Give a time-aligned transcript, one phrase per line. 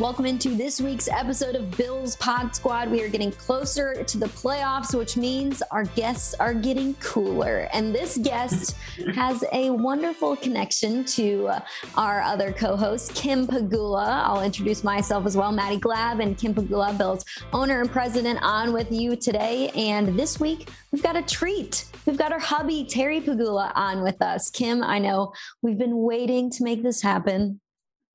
[0.00, 2.90] Welcome into this week's episode of Bills Pod Squad.
[2.90, 7.68] We are getting closer to the playoffs, which means our guests are getting cooler.
[7.74, 8.76] And this guest
[9.14, 11.60] has a wonderful connection to uh,
[11.98, 14.24] our other co host, Kim Pegula.
[14.24, 17.22] I'll introduce myself as well, Maddie Glab, and Kim Pegula, Bills
[17.52, 19.68] owner and president, on with you today.
[19.76, 21.84] And this week, we've got a treat.
[22.06, 24.48] We've got our hubby, Terry Pegula, on with us.
[24.48, 27.60] Kim, I know we've been waiting to make this happen.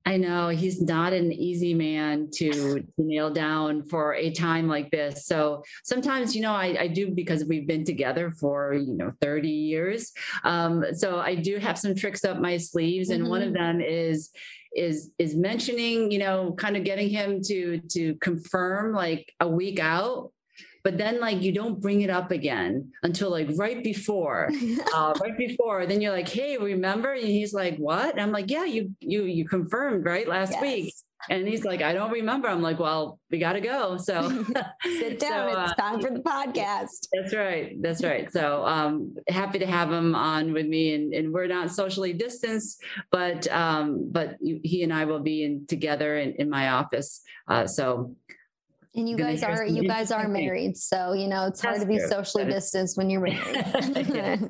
[0.05, 4.91] I know he's not an easy man to, to, nail down for a time like
[4.91, 5.25] this.
[5.25, 9.49] So sometimes, you know, I, I do because we've been together for, you know, 30
[9.49, 10.11] years.
[10.43, 13.09] Um, so I do have some tricks up my sleeves.
[13.09, 13.29] And mm-hmm.
[13.29, 13.79] one of mm-hmm.
[13.79, 14.31] them is,
[14.75, 19.79] is is mentioning you know kind of getting him to to confirm like a week
[19.79, 20.31] out
[20.85, 24.51] but then like you don't bring it up again until like right before
[24.93, 27.13] uh, right before then you're like hey remember?
[27.13, 28.11] And he's like what?
[28.11, 30.61] And i'm like yeah you you you confirmed right last yes.
[30.61, 30.93] week.
[31.27, 32.47] And he's like i don't remember.
[32.47, 33.97] I'm like well we gotta go.
[33.97, 34.29] So
[34.83, 37.07] sit down so, uh, it's time for the podcast.
[37.11, 38.31] That's right that's right.
[38.31, 42.79] So um happy to have him on with me and, and we're not socially distanced
[43.09, 47.65] but um but he and i will be in together in, in my office uh
[47.65, 48.15] so
[48.95, 51.99] and you guys are you guys are married, so you know it's hard to be
[51.99, 54.49] socially distanced when you're married.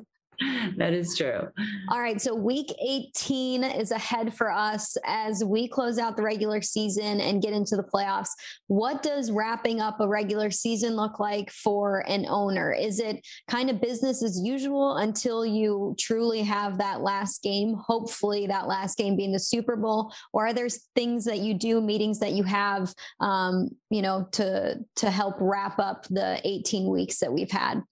[0.76, 1.48] that is true.
[1.90, 2.20] All right.
[2.20, 7.42] So week 18 is ahead for us as we close out the regular season and
[7.42, 8.30] get into the playoffs.
[8.66, 12.72] What does wrapping up a regular season look like for an owner?
[12.72, 17.74] Is it kind of business as usual until you truly have that last game?
[17.86, 21.80] Hopefully, that last game being the Super Bowl, or are there things that you do,
[21.80, 27.18] meetings that you have, um, you know, to to help wrap up the 18 weeks
[27.18, 27.82] that we've had?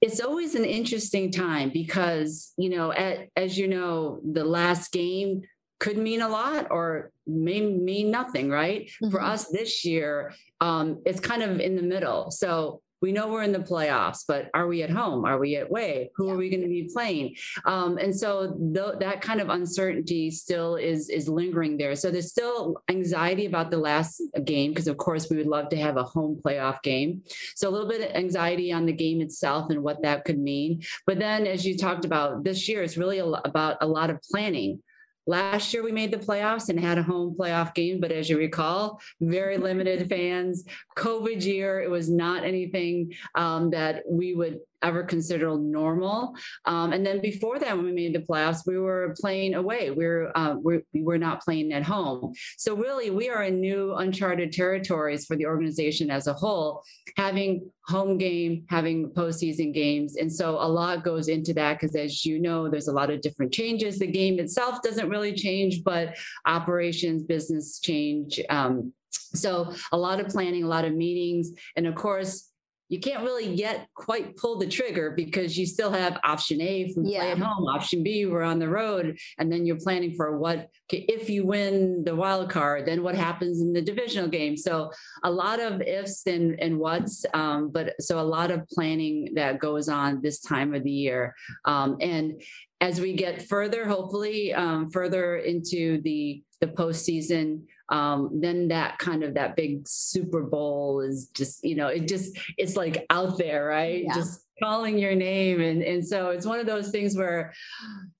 [0.00, 4.92] It's always an interesting time because because you know at, as you know the last
[4.92, 5.42] game
[5.80, 9.10] could mean a lot or may mean nothing right mm-hmm.
[9.10, 13.42] for us this year um, it's kind of in the middle so we know we're
[13.42, 15.26] in the playoffs, but are we at home?
[15.26, 16.10] Are we at way?
[16.16, 16.32] Who yeah.
[16.32, 17.36] are we going to be playing?
[17.66, 21.96] Um, and so th- that kind of uncertainty still is is lingering there.
[21.96, 25.76] So there's still anxiety about the last game because, of course, we would love to
[25.76, 27.20] have a home playoff game.
[27.54, 30.82] So a little bit of anxiety on the game itself and what that could mean.
[31.06, 34.22] But then, as you talked about this year, it's really a, about a lot of
[34.22, 34.80] planning
[35.26, 38.36] Last year we made the playoffs and had a home playoff game, but as you
[38.36, 40.64] recall, very limited fans.
[40.96, 46.36] COVID year, it was not anything um, that we would ever considered normal.
[46.66, 49.90] Um, and then before that, when we made the playoffs, we were playing away.
[49.90, 52.32] We were, uh, we're, we were not playing at home.
[52.58, 56.82] So really, we are in new uncharted territories for the organization as a whole,
[57.16, 60.16] having home game, having postseason games.
[60.16, 63.20] And so a lot goes into that because as you know, there's a lot of
[63.20, 63.98] different changes.
[63.98, 68.40] The game itself doesn't really change, but operations, business change.
[68.48, 72.50] Um, so a lot of planning, a lot of meetings, and of course,
[72.88, 77.04] you can't really yet quite pull the trigger because you still have option A from
[77.06, 77.20] yeah.
[77.20, 80.68] play at home, option B, we're on the road, and then you're planning for what
[80.90, 84.56] if you win the wild card, then what happens in the divisional game.
[84.56, 84.90] So
[85.22, 89.58] a lot of ifs and and whats, um, but so a lot of planning that
[89.58, 91.34] goes on this time of the year,
[91.64, 92.42] um, and
[92.80, 99.22] as we get further, hopefully um, further into the the postseason um, then that kind
[99.22, 103.66] of that big Super Bowl is just, you know, it just it's like out there,
[103.66, 104.04] right?
[104.04, 104.14] Yeah.
[104.14, 105.60] Just calling your name.
[105.60, 107.52] And, and so it's one of those things where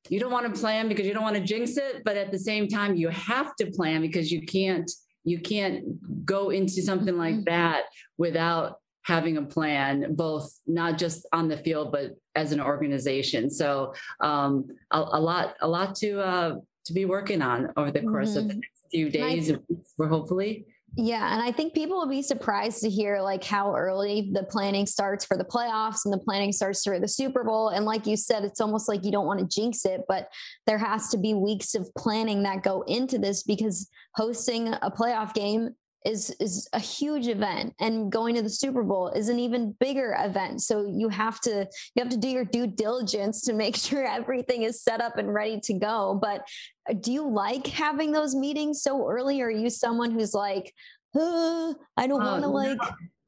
[0.09, 2.39] you don't want to plan because you don't want to jinx it, but at the
[2.39, 4.91] same time, you have to plan because you can't
[5.27, 7.45] you can't go into something like mm-hmm.
[7.45, 7.85] that
[8.19, 13.95] without having a plan both not just on the field but as an organization so
[14.21, 16.55] um, a, a, lot a lot to uh,
[16.85, 18.39] to be working on over the course mm-hmm.
[18.39, 18.61] of the
[18.95, 19.53] few days
[19.97, 20.67] for hopefully.
[20.97, 24.87] Yeah, and I think people will be surprised to hear like how early the planning
[24.87, 27.71] starts for the playoffs and the planning starts for the Super Bowl.
[27.71, 30.29] And like you said, it's almost like you don't want to jinx it, but
[30.67, 35.35] there has to be weeks of planning that go into this because hosting a playoff
[35.35, 35.75] game
[36.05, 40.17] is is a huge event and going to the super bowl is an even bigger
[40.21, 40.63] event.
[40.63, 44.63] So you have to you have to do your due diligence to make sure everything
[44.63, 46.19] is set up and ready to go.
[46.21, 46.47] But
[46.89, 49.41] uh, do you like having those meetings so early?
[49.41, 50.73] Or are you someone who's like
[51.17, 52.79] uh, i don't want to um, like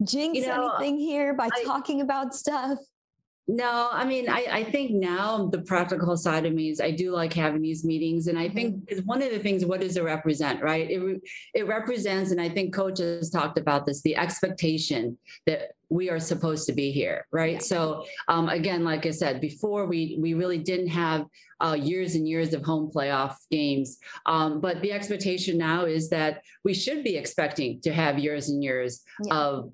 [0.02, 2.78] jinx you know, anything here by I, talking about stuff
[3.48, 7.12] No, I mean, I, I think now the practical side of me is I do
[7.12, 8.26] like having these meetings.
[8.26, 10.90] And I think is one of the things, what does it represent, right?
[10.90, 11.22] It,
[11.54, 15.16] it represents, and I think coaches talked about this, the expectation
[15.46, 17.62] that we are supposed to be here, right?
[17.62, 21.26] So um, again, like I said before, we we really didn't have
[21.64, 26.42] uh, years and years of home playoff games, um, but the expectation now is that
[26.64, 29.34] we should be expecting to have years and years yeah.
[29.34, 29.70] of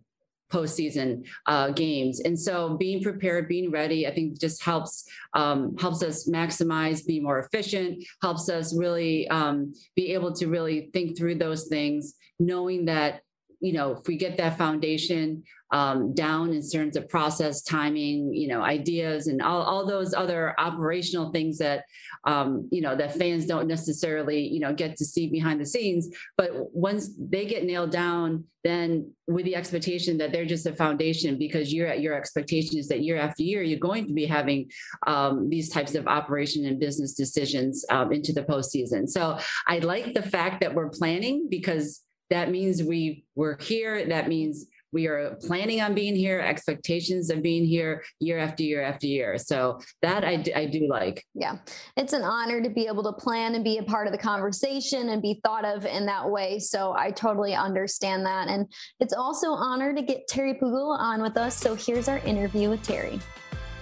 [0.52, 2.20] postseason uh, games.
[2.20, 5.04] And so being prepared, being ready, I think just helps
[5.34, 10.90] um, helps us maximize, be more efficient, helps us really um, be able to really
[10.92, 13.22] think through those things, knowing that
[13.62, 15.42] you know if we get that foundation
[15.72, 20.54] um, down in terms of process timing you know ideas and all, all those other
[20.58, 21.84] operational things that
[22.26, 26.08] um, you know that fans don't necessarily you know get to see behind the scenes.
[26.36, 31.36] But once they get nailed down then with the expectation that they're just a foundation
[31.36, 34.70] because you're at your expectation is that year after year you're going to be having
[35.06, 39.08] um, these types of operation and business decisions um, into the postseason.
[39.08, 44.06] So i like the fact that we're planning because that means we we're here.
[44.06, 48.82] That means we are planning on being here expectations of being here year after year
[48.82, 49.36] after year.
[49.36, 51.24] So that I do, I do like.
[51.34, 51.58] Yeah.
[51.96, 55.10] It's an honor to be able to plan and be a part of the conversation
[55.10, 56.58] and be thought of in that way.
[56.58, 58.48] So i totally understand that.
[58.48, 58.66] And
[58.98, 61.56] it's also honor to get terry pegula on with us.
[61.56, 63.20] So here's our interview with terry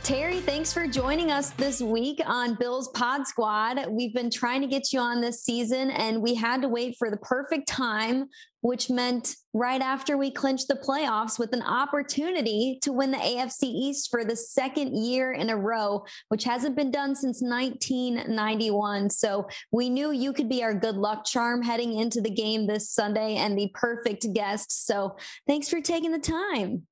[0.02, 3.86] Terry, thanks for joining us this week on Bill's Pod Squad.
[3.90, 7.10] We've been trying to get you on this season, and we had to wait for
[7.10, 8.26] the perfect time,
[8.62, 13.64] which meant right after we clinched the playoffs with an opportunity to win the AFC
[13.64, 19.10] East for the second year in a row, which hasn't been done since 1991.
[19.10, 22.90] So we knew you could be our good luck charm heading into the game this
[22.90, 24.86] Sunday and the perfect guest.
[24.86, 26.86] So thanks for taking the time.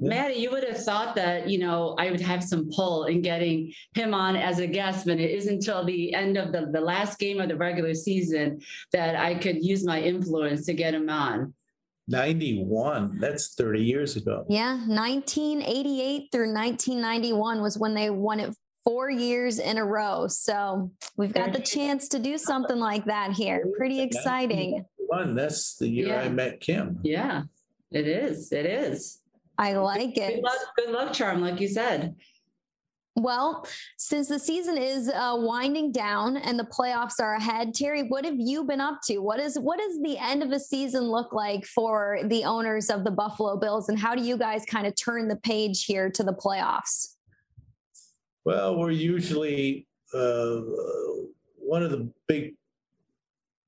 [0.00, 3.72] Maddie, you would have thought that, you know, I would have some pull in getting
[3.94, 7.18] him on as a guest, but it isn't until the end of the, the last
[7.18, 8.60] game of the regular season
[8.92, 11.54] that I could use my influence to get him on.
[12.08, 14.44] 91, that's 30 years ago.
[14.48, 18.54] Yeah, 1988 through 1991 was when they won it
[18.84, 20.28] four years in a row.
[20.28, 23.64] So we've got the chance to do something like that here.
[23.76, 24.84] Pretty exciting.
[24.98, 26.20] One, that's the year yeah.
[26.20, 27.00] I met Kim.
[27.02, 27.42] Yeah,
[27.90, 28.52] it is.
[28.52, 29.20] It is.
[29.58, 30.36] I like it.
[30.36, 32.14] Good luck, good luck, Charm, like you said.
[33.18, 33.66] Well,
[33.96, 38.38] since the season is uh, winding down and the playoffs are ahead, Terry, what have
[38.38, 39.18] you been up to?
[39.18, 43.04] What is what does the end of a season look like for the owners of
[43.04, 46.22] the Buffalo Bills, and how do you guys kind of turn the page here to
[46.22, 47.14] the playoffs?
[48.44, 50.60] Well, we're usually uh,
[51.56, 52.54] one of the big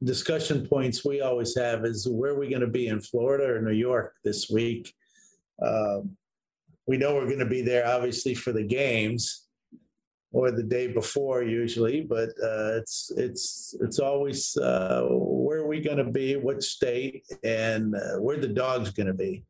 [0.05, 3.63] discussion points we always have is where are we going to be in Florida or
[3.63, 4.95] New York this week?
[5.63, 6.17] Um,
[6.87, 9.49] we know we're going to be there, obviously, for the games
[10.33, 15.81] or the day before usually, but uh, it's it's it's always uh, where are we
[15.81, 19.43] going to be, what state, and uh, where the dog's going to be,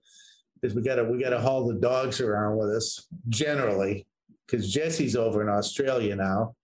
[0.55, 4.07] because we got to we got to haul the dogs around with us generally,
[4.47, 6.55] because Jesse's over in Australia now,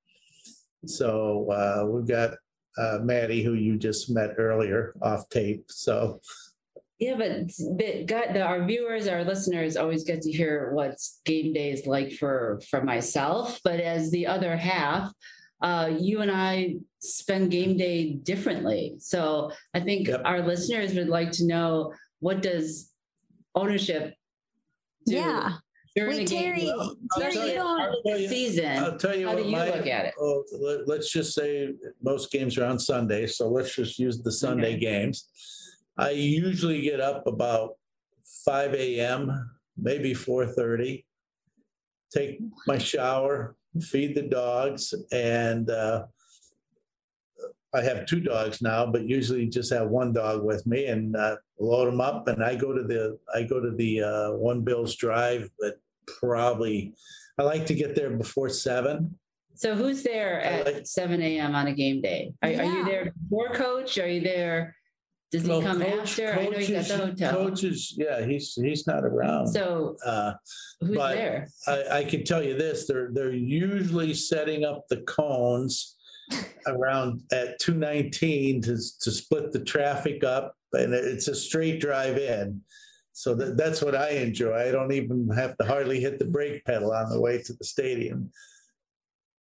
[0.87, 2.35] so uh, we've got
[2.79, 6.21] uh, Maddie, who you just met earlier off tape, so
[7.05, 10.97] yeah, but but God, the, our viewers, our listeners always get to hear what
[11.27, 13.61] game day is like for for myself.
[13.63, 15.13] But as the other half,
[15.61, 18.95] uh, you and I spend game day differently.
[19.01, 20.23] So I think yep.
[20.25, 22.91] our listeners would like to know what does
[23.55, 24.15] ownership
[25.07, 25.53] do yeah.
[25.97, 28.79] Wait, Terry, well, Terry, you, don't season.
[28.79, 30.15] I'll tell you how do you my, look at it?
[30.19, 30.43] Oh,
[30.89, 34.71] let, us just say most games are on Sunday, so let's just use the Sunday
[34.71, 34.81] okay.
[34.81, 35.29] games.
[35.97, 37.77] I usually get up about
[38.45, 41.05] 5 a.m., maybe 4:30.
[42.13, 46.07] Take my shower, feed the dogs, and uh,
[47.75, 51.37] I have two dogs now, but usually just have one dog with me and uh,
[51.59, 52.29] load them up.
[52.29, 56.95] And I go to the I go to the uh, One Bills Drive, but probably
[57.39, 59.19] I like to get there before seven.
[59.57, 61.55] So who's there at like, 7 a.m.
[61.55, 62.33] on a game day?
[62.43, 62.61] Are, yeah.
[62.61, 63.99] are you there before coach?
[63.99, 64.75] Are you there
[65.35, 66.33] does he come coach, after?
[66.33, 67.33] I know he's at the hotel.
[67.33, 69.49] Coaches, yeah, he's he's not around.
[69.49, 70.35] So uh,
[70.81, 71.49] who's there?
[71.67, 75.97] I, I can tell you this: they're they're usually setting up the cones
[76.67, 82.61] around at 219 to to split the traffic up, and it's a straight drive in.
[83.13, 84.55] So that, that's what I enjoy.
[84.55, 87.65] I don't even have to hardly hit the brake pedal on the way to the
[87.65, 88.31] stadium.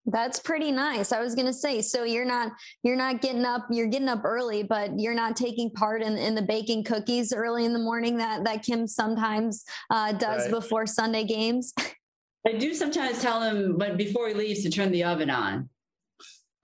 [0.06, 1.12] That's pretty nice.
[1.12, 4.24] I was going to say, so you're not you're not getting up, you're getting up
[4.24, 8.18] early, but you're not taking part in, in the baking cookies early in the morning
[8.18, 10.50] that that Kim sometimes uh, does right.
[10.50, 11.72] before Sunday games.
[12.46, 15.70] I do sometimes tell him, but before he leaves, to turn the oven on.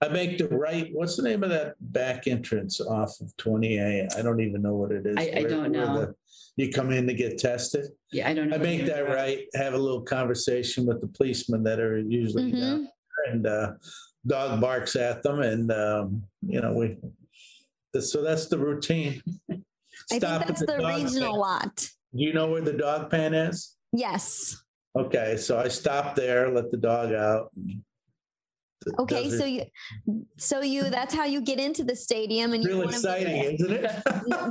[0.03, 4.15] I make the right, what's the name of that back entrance off of 20A?
[4.15, 5.15] I don't even know what it is.
[5.17, 6.01] I- I don't know.
[6.01, 6.15] the-
[6.55, 7.85] You come in to get tested.
[8.11, 8.55] Yeah, I don't know.
[8.57, 12.61] I make that right, have a little conversation with the policemen that are usually down
[12.61, 12.79] Mhm.
[12.83, 12.87] there
[13.27, 13.73] and uh,
[14.25, 16.97] dog barks at them and, um, you know, we,
[17.99, 19.21] so that's the routine.
[19.49, 21.39] I think that's the dog regional pen.
[21.39, 21.75] lot.
[21.77, 23.75] Do you know where the dog pen is?
[23.93, 24.63] Yes.
[24.97, 27.51] Okay, so I stop there, let the dog out.
[28.97, 29.63] Okay, so you,
[30.37, 33.91] so you, that's how you get into the stadium and you Real exciting, isn't it?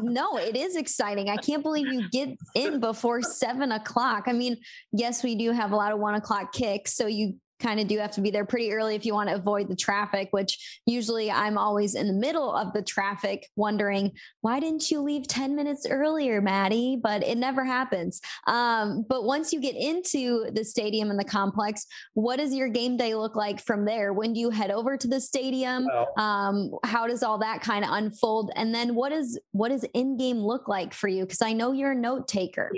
[0.05, 1.29] No, it is exciting.
[1.29, 4.25] I can't believe you get in before seven o'clock.
[4.29, 4.57] I mean,
[4.93, 7.99] yes, we do have a lot of one o'clock kicks, so you kind of do
[7.99, 11.31] have to be there pretty early if you want to avoid the traffic, which usually
[11.31, 15.87] I'm always in the middle of the traffic wondering, why didn't you leave 10 minutes
[15.89, 16.99] earlier, Maddie?
[17.01, 18.21] But it never happens.
[18.47, 22.97] Um, but once you get into the stadium and the complex, what does your game
[22.97, 24.13] day look like from there?
[24.13, 25.87] When do you head over to the stadium?
[26.17, 30.17] Um how does all that kind of unfold and then what is what does in
[30.17, 32.71] game look like for you because i know you're a note taker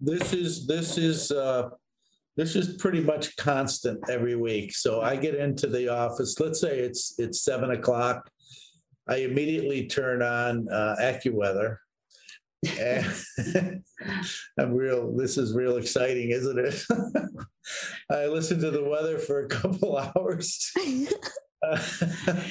[0.00, 1.70] This is, this is, uh,
[2.36, 4.74] this is pretty much constant every week.
[4.74, 8.30] So I get into the office, let's say it's, it's seven o'clock.
[9.08, 11.76] I immediately turn on, uh, AccuWeather.
[12.78, 13.12] And
[14.58, 16.82] I'm real, this is real exciting, isn't it?
[18.10, 20.70] I listen to the weather for a couple hours.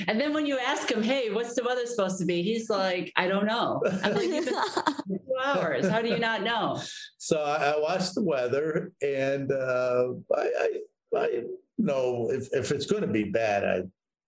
[0.07, 2.41] And then when you ask him, hey, what's the weather supposed to be?
[2.41, 3.81] He's like, I don't know.
[4.03, 4.53] I'm like, "You've been
[5.07, 5.87] two hours.
[5.87, 6.81] How do you not know?
[7.17, 10.69] So I, I watch the weather and uh, I, I,
[11.17, 11.43] I
[11.77, 13.81] know if, if it's going to be bad, I,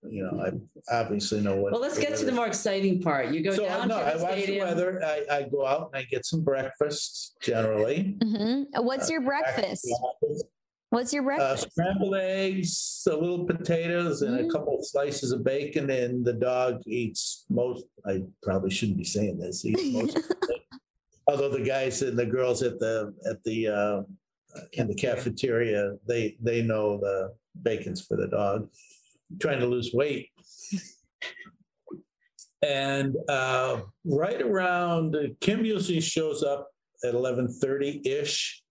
[0.06, 1.72] you know, I obviously know what.
[1.72, 3.28] Well, let's get to the more exciting part.
[3.28, 5.02] You go So down no, to I the watch the weather.
[5.02, 8.16] I, I go out and I get some breakfast generally.
[8.22, 8.84] Mm-hmm.
[8.84, 9.88] what's your breakfast
[10.94, 14.46] what's your Uh, breakfast scrambled eggs, a little potatoes, and Mm.
[14.46, 15.90] a couple of slices of bacon.
[15.90, 17.84] And the dog eats most.
[18.06, 19.64] I probably shouldn't be saying this.
[19.64, 20.18] Eats most.
[21.28, 24.02] Although the guys and the girls at the at the uh,
[24.74, 28.68] in the cafeteria, they they know the bacon's for the dog.
[29.40, 30.28] Trying to lose weight.
[32.62, 36.70] And uh, right around Kim usually shows up
[37.04, 38.62] at eleven thirty ish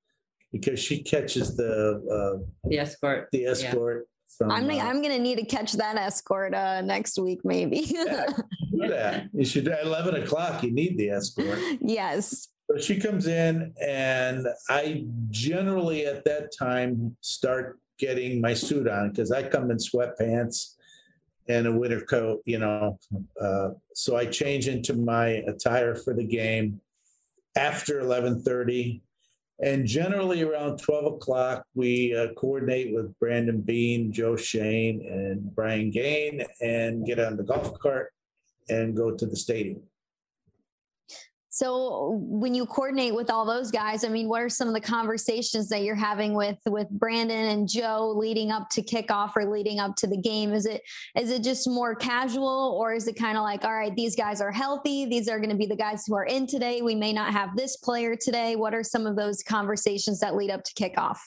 [0.53, 3.27] because she catches the uh, the escort.
[3.33, 4.07] the escort
[4.37, 4.51] from.
[4.51, 8.27] i'm, uh, I'm gonna need to catch that escort uh next week maybe Yeah.
[8.71, 9.29] do that.
[9.33, 10.63] You should at eleven o'clock.
[10.63, 11.59] You need the escort.
[11.81, 18.87] yes So she comes in, and I generally at that time start getting my suit
[18.87, 20.75] on because I come in sweatpants
[21.49, 22.97] and a winter coat, you know.
[23.39, 26.79] Uh, so I change into my attire for the game
[27.55, 29.01] after eleven thirty.
[29.61, 35.91] And generally around 12 o'clock, we uh, coordinate with Brandon Beane, Joe Schoen, and Brian
[35.91, 38.11] Gaine and get on the golf cart
[38.69, 39.83] and go to the stadium.
[41.55, 44.81] So when you coordinate with all those guys i mean what are some of the
[44.81, 49.79] conversations that you're having with with brandon and joe leading up to kickoff or leading
[49.79, 50.53] up to the game?
[50.53, 50.81] Is it
[51.15, 54.41] is it just more casual or is it kind of like all right these guys
[54.41, 55.05] are healthy.
[55.05, 56.81] These are going to be the guys who are in today.
[56.81, 58.55] We may not have this player today.
[58.55, 61.17] What are some of those conversations that lead up to kickoff?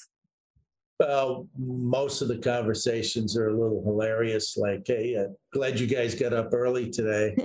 [0.99, 6.14] Well, most of the conversations are a little hilarious, like, hey, uh, glad you guys
[6.14, 7.37] got up early today.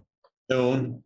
[0.50, 1.02] Noon.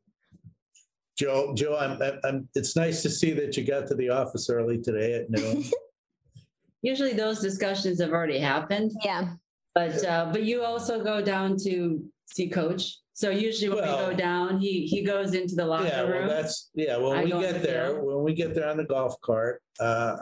[1.18, 4.48] Joe, Joe, I'm, I'm- I'm, it's nice to see that you got to the office
[4.50, 5.64] early today at noon.
[6.82, 9.34] Usually those discussions have already happened, yeah
[9.74, 12.98] but, uh, but you also go down to see coach.
[13.14, 16.06] So usually when we Well- go down, he, he goes into the Yeah, locker well,
[16.08, 16.28] room.
[16.28, 18.04] that's, yeah, I when we go on get the there, field.
[18.06, 20.16] when we get there on the golf cart, uh,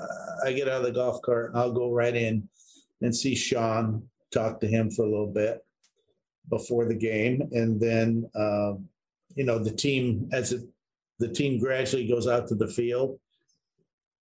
[0.45, 2.49] I get out of the golf cart, I'll go right in
[3.01, 5.65] and see Sean, talk to him for a little bit
[6.49, 8.87] before the game, and then, um,
[9.35, 10.63] you know, the team, as it,
[11.21, 13.19] the team gradually goes out to the field.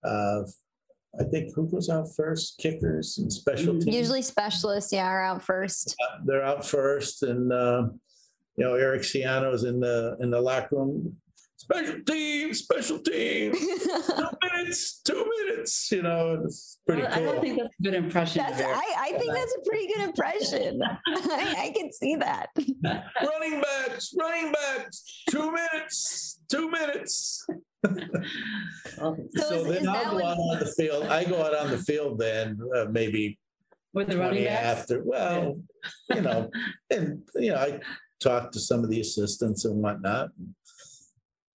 [0.04, 0.42] Uh,
[1.20, 2.58] I think who goes out first?
[2.60, 3.84] Kickers and special Mhm.
[3.86, 7.88] teams usually specialists yeah are out first they're out first and uh,
[8.56, 11.18] you know Eric Ciano's in the in the locker room.
[11.58, 13.52] Special team, special team.
[13.54, 15.92] Two minutes, two minutes.
[15.92, 18.44] You know, it's pretty Well, I don't think that's a good impression.
[18.48, 20.80] That's I, I think that's a pretty good impression.
[21.08, 22.48] I, I can see that.
[23.22, 25.04] running backs, running backs.
[25.30, 27.46] Two minutes, two minutes.
[28.98, 31.04] So So is- is then I'll go out on the field.
[31.06, 33.40] I go out on the field then uh, maybe
[33.94, 34.82] With the running backs?
[34.82, 35.02] after.
[35.04, 35.62] Well,
[36.14, 36.50] you know,
[36.90, 37.80] and you know I
[38.20, 40.30] talk to some of the assistants and whatnot.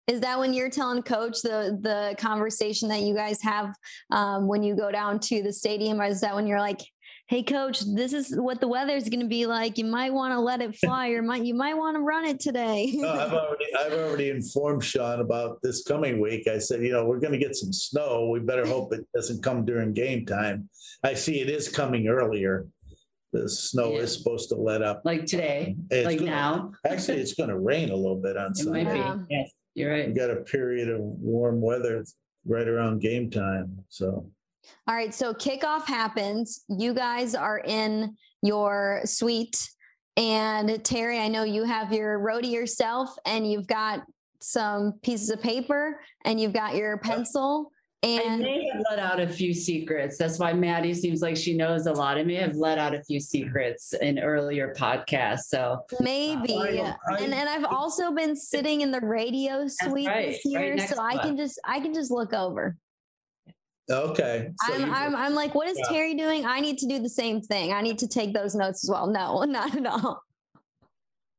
[0.07, 3.75] Is that when you're telling coach the the conversation that you guys have
[4.11, 6.01] um, when you go down to the stadium?
[6.01, 6.81] Or is that when you're like,
[7.35, 9.77] "Hey, coach, this is what the weather's going to be like.
[9.77, 12.39] You might want to let it fly, or might you might want to run it
[12.39, 16.47] today." no, I've already I've already informed Sean about this coming week.
[16.47, 18.29] I said, you know, we're going to get some snow.
[18.31, 20.69] We better hope it doesn't come during game time.
[21.03, 22.69] I see it is coming earlier.
[23.33, 24.03] The snow Yeah.
[24.03, 25.03] is supposed to let up.
[25.05, 26.73] Like today, It's like gonna- now.
[26.87, 28.97] Actually, it's going to rain a little bit on It might Sunday.
[28.97, 29.17] Yeah.
[29.17, 29.25] be.
[29.35, 32.05] Yes, you're right We got a period of warm weather
[32.47, 33.77] right around game time.
[33.89, 34.31] So
[34.87, 36.65] All right, so kickoff happens.
[36.69, 39.69] You guys are in your suite.
[40.17, 44.03] And Terry, I know you have your row to yourself and you've got
[44.41, 47.71] some pieces of paper and you've got your pencil.
[48.05, 50.19] I And may have let out a few secrets.
[50.19, 52.19] That's why Maddie seems like she knows a lot.
[52.19, 55.45] I may have let out a few secrets in earlier podcasts.
[55.45, 56.55] So maybe.
[56.55, 60.75] I- I- and and I've also been sitting in the radio suite right, this year,
[60.75, 62.77] next so I can just I can just look over.
[63.91, 64.51] Okay.
[64.67, 65.97] So I'm, I'm I'm like, what is Yeah.
[65.97, 66.47] Terry doing?
[66.47, 67.73] I need to do the same thing.
[67.73, 69.07] I need to take those notes as well.
[69.07, 70.23] No, not at all.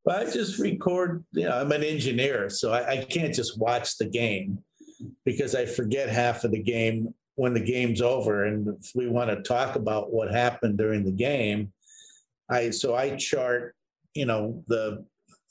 [0.04, 3.98] Well, I just record, you know, I'm an engineer, so I, I can't just watch
[3.98, 4.60] the game
[5.26, 8.46] because I forget half of the game when the game's over.
[8.46, 11.74] And if we want to talk about what happened during the game,
[12.50, 13.76] I so I chart,
[14.14, 15.06] you know, the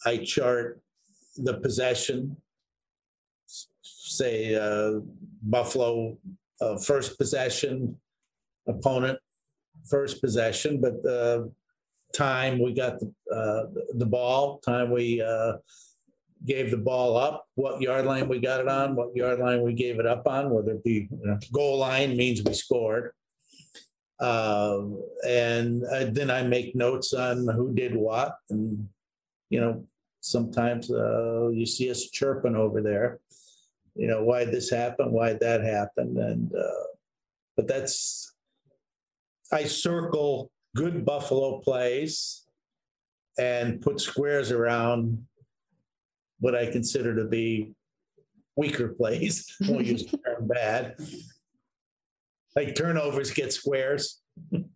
[0.07, 0.81] I chart
[1.37, 2.37] the possession,
[3.83, 5.01] say uh,
[5.43, 6.17] Buffalo
[6.61, 7.97] uh, first possession,
[8.67, 9.19] opponent
[9.89, 11.53] first possession, but the
[12.15, 15.55] time we got the, uh, the ball, time we uh,
[16.47, 19.73] gave the ball up, what yard line we got it on, what yard line we
[19.73, 23.13] gave it up on, whether it be you know, goal line means we scored.
[24.21, 28.37] Um, and uh, then I make notes on who did what.
[28.49, 28.89] And,
[29.51, 29.85] you know,
[30.21, 33.19] sometimes uh, you see us chirping over there,
[33.95, 36.19] you know, why this happened, why that happened.
[36.19, 36.85] And, uh,
[37.57, 38.35] but that's,
[39.53, 42.45] I circle good Buffalo plays
[43.39, 45.25] and put squares around
[46.41, 47.75] what I consider to be
[48.57, 49.55] weaker plays.
[49.61, 50.97] We'll use term bad.
[52.57, 54.21] Like turnovers get squares.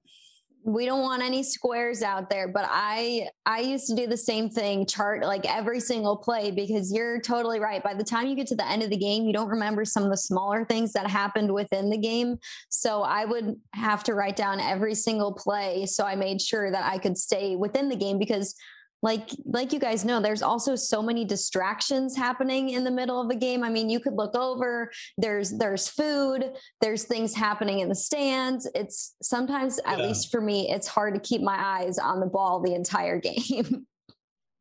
[0.68, 4.50] we don't want any squares out there but i i used to do the same
[4.50, 7.82] thing chart like every single play because you're totally right.
[7.82, 10.02] By the time you get to the end of the game you don't remember some
[10.02, 12.36] of the smaller things that happened within the game.
[12.69, 16.84] So i would have to write down every single play so i made sure that
[16.84, 18.54] i could stay within the game because
[19.02, 23.30] like like you guys know there's also so many distractions happening in the middle of
[23.30, 27.89] a game i mean you could look over there's there's food there's things happening in
[27.89, 30.06] the stands it's sometimes at Yeah.
[30.08, 33.87] least for me it's hard to keep my eyes on the ball the entire game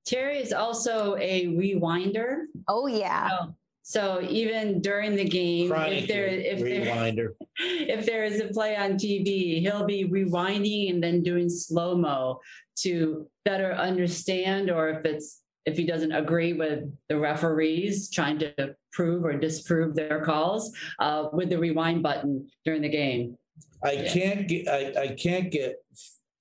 [0.05, 2.43] Terry is also a rewinder.
[2.67, 3.55] oh yeah So,
[3.87, 8.75] so even during the game, Chronic if there if there if there is a play
[8.75, 12.41] on TV, he'll be rewinding and then doing slow mo
[12.79, 18.75] to better understand, or if it's if he doesn't agree with the referees trying to
[18.91, 23.37] prove or disprove their calls uh, with the rewind button during the game.
[23.85, 24.11] I Yeah.
[24.11, 25.77] can't get I, I can't get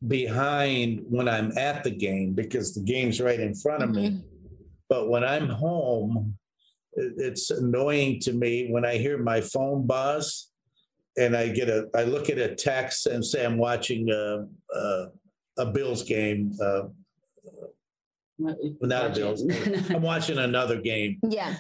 [0.05, 4.21] behind when I'm at the game because the game's right in front of me.
[4.89, 6.46] But when I'm home, it-
[6.97, 10.51] it's annoying to me when I hear my phone buzz
[11.19, 15.07] and I get a I look at a text and say I'm watching a a,
[15.59, 16.53] a Bills game.
[16.63, 16.83] Uh,
[18.39, 19.43] Not a Bills.
[19.91, 21.57] I'm watching another game, yeah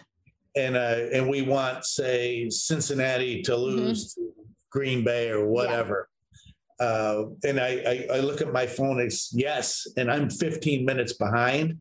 [0.57, 4.33] and uh, and we want say Cincinnati to lose to
[4.71, 6.09] Green Bay or whatever.
[6.81, 8.99] Uh, and I, I I look at my phone.
[9.01, 11.79] It's yes, and I'm 15 minutes behind.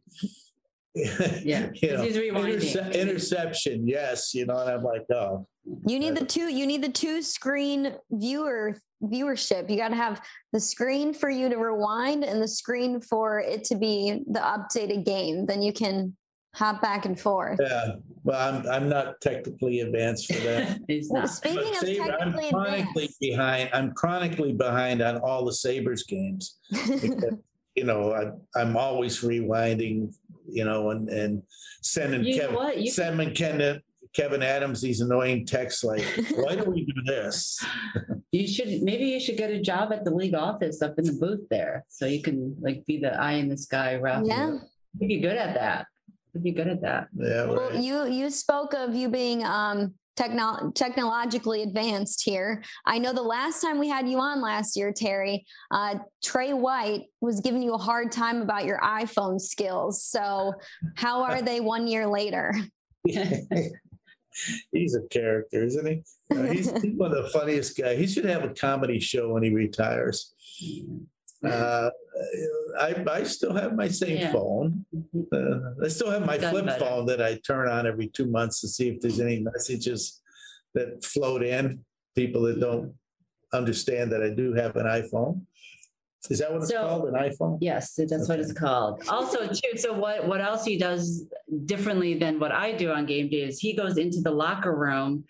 [0.96, 2.54] Yeah, you know, he's rewinding.
[2.54, 5.46] interce- interception, yes, you know, and I'm like, oh,
[5.86, 10.22] you need the two you need the two screen viewer viewership you got to have
[10.54, 15.04] the screen for you to rewind and the screen for it to be the updated
[15.06, 16.16] game then you can
[16.56, 17.96] hop back and forth yeah.
[18.24, 20.80] Well, I'm I'm not technically advanced for that.
[20.88, 21.30] He's Well, not.
[21.32, 23.70] speaking But of Saber- I'm chronically advanced behind.
[23.74, 26.58] I'm chronically behind on all the Sabres games.
[26.72, 27.36] because,
[27.76, 30.12] you know, I, I'm always rewinding.
[30.50, 31.44] You know, and and
[31.82, 32.78] sending You know Kevyn, what?
[32.82, 33.80] You sending Kevyn,
[34.18, 36.04] Kevyn Adams these annoying texts like,
[36.36, 37.64] "Why do we do this?"
[38.32, 41.14] You should maybe you should get a job at the league office up in the
[41.14, 43.96] booth there, so you can like be the eye in the sky.
[43.96, 44.28] Ralph.
[44.28, 44.58] Yeah.
[45.00, 45.86] you'd be good at that.
[46.34, 47.08] You'd be good at that.
[47.16, 47.82] Yeah, Well, right.
[47.82, 52.64] you you spoke of you being um techno- technologically advanced here.
[52.86, 57.04] I know the last time we had you on last year, Terry, uh, Tre White
[57.22, 60.04] was giving you a hard time about your iPhone skills.
[60.04, 60.54] So,
[60.96, 62.54] how are they one year later?
[64.72, 66.04] he's a character, isn't he?
[66.32, 67.98] Uh, he's, he's one of the funniest guys.
[67.98, 70.34] He should have a comedy show when he retires.
[71.44, 71.90] Uh,
[72.80, 74.32] I, I still have my same Yeah.
[74.32, 74.86] phone.
[75.34, 76.86] Uh, I still have my Done flip better.
[76.86, 80.22] phone that I turn on every two months to see if there's any messages
[80.74, 81.84] that float in.
[82.16, 82.94] People that don't
[83.54, 85.42] understand that I do have an iPhone.
[86.30, 87.08] Is that what it's So- called?
[87.10, 87.58] An iPhone?
[87.62, 89.04] Yes, that's what it's called.
[89.10, 91.26] Also, too, so what, what else he does
[91.66, 95.26] differently than what I do on game day is he goes into the locker room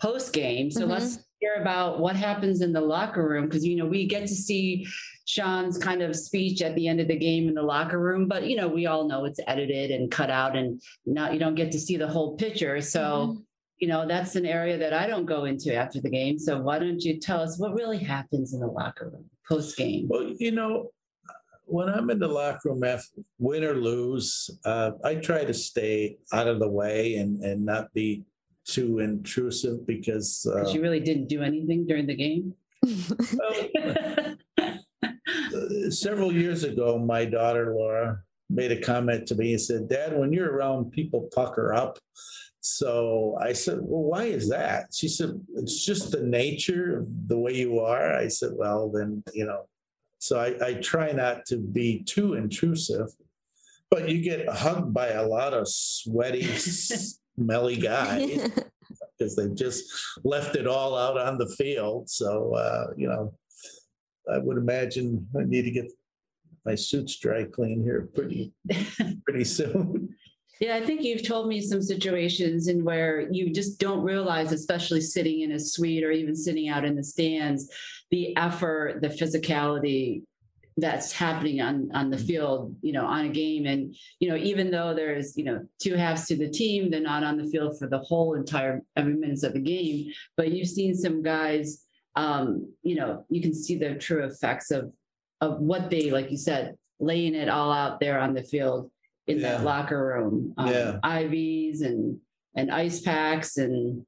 [0.00, 0.70] post game.
[0.70, 4.22] So let's hear about what happens in the locker room because you know we get
[4.22, 4.86] to see
[5.24, 8.46] Sean's kind of speech at the end of the game in the locker room, but
[8.46, 11.72] you know we all know it's edited and cut out, and not you don't get
[11.72, 12.80] to see the whole picture.
[12.80, 13.38] So.
[13.80, 16.36] You know, that's an area that I don't go into after the game.
[16.36, 20.08] So why don't you tell us what really happens in the locker room post game?
[20.08, 20.90] Well, you know,
[21.68, 26.16] when I'm in the locker room, after win or lose, uh, I try to stay
[26.32, 28.24] out of the way and, and not be
[28.68, 32.54] too intrusive because uh, Because you really didn't do anything during the game.
[34.62, 40.16] uh, several years ago, my daughter Laura made a comment to me and said, Dad,
[40.16, 41.98] when you're around, people pucker up.
[42.60, 44.88] So I said, Well, why is that?
[44.92, 48.14] She said, It's just the nature of the way you are.
[48.14, 49.66] I said, Well, then, you know,
[50.18, 53.08] so I, I try not to be too intrusive,
[53.90, 56.42] but you get hugged by a lot of sweaty,
[57.38, 58.36] smelly guy
[59.18, 59.90] because they've just
[60.24, 62.08] left it all out on the field.
[62.10, 63.34] So, uh, you know,
[64.32, 65.90] I would imagine I need to get
[66.64, 68.52] my suits dry clean here pretty,
[69.24, 70.14] pretty soon.
[70.60, 75.00] Yeah, I think you've told me some situations in where you just don't realize, especially
[75.00, 77.70] sitting in a suite or even sitting out in the stands,
[78.10, 80.22] the effort, the physicality
[80.80, 83.66] that's happening on on the field, you know, on a game.
[83.66, 87.24] And you know, even though there's you know two halves to the team, they're not
[87.24, 90.12] on the field for the whole entire every minutes of the game.
[90.36, 91.84] But you've seen some guys,
[92.16, 94.92] um, you know, you can see the true effects of
[95.40, 98.90] of what they, like you said, laying it all out there on the field
[99.26, 99.62] in Yeah.
[99.62, 100.54] locker room.
[100.58, 100.98] um, Yeah.
[101.04, 102.18] IVs and
[102.54, 104.04] and ice packs and.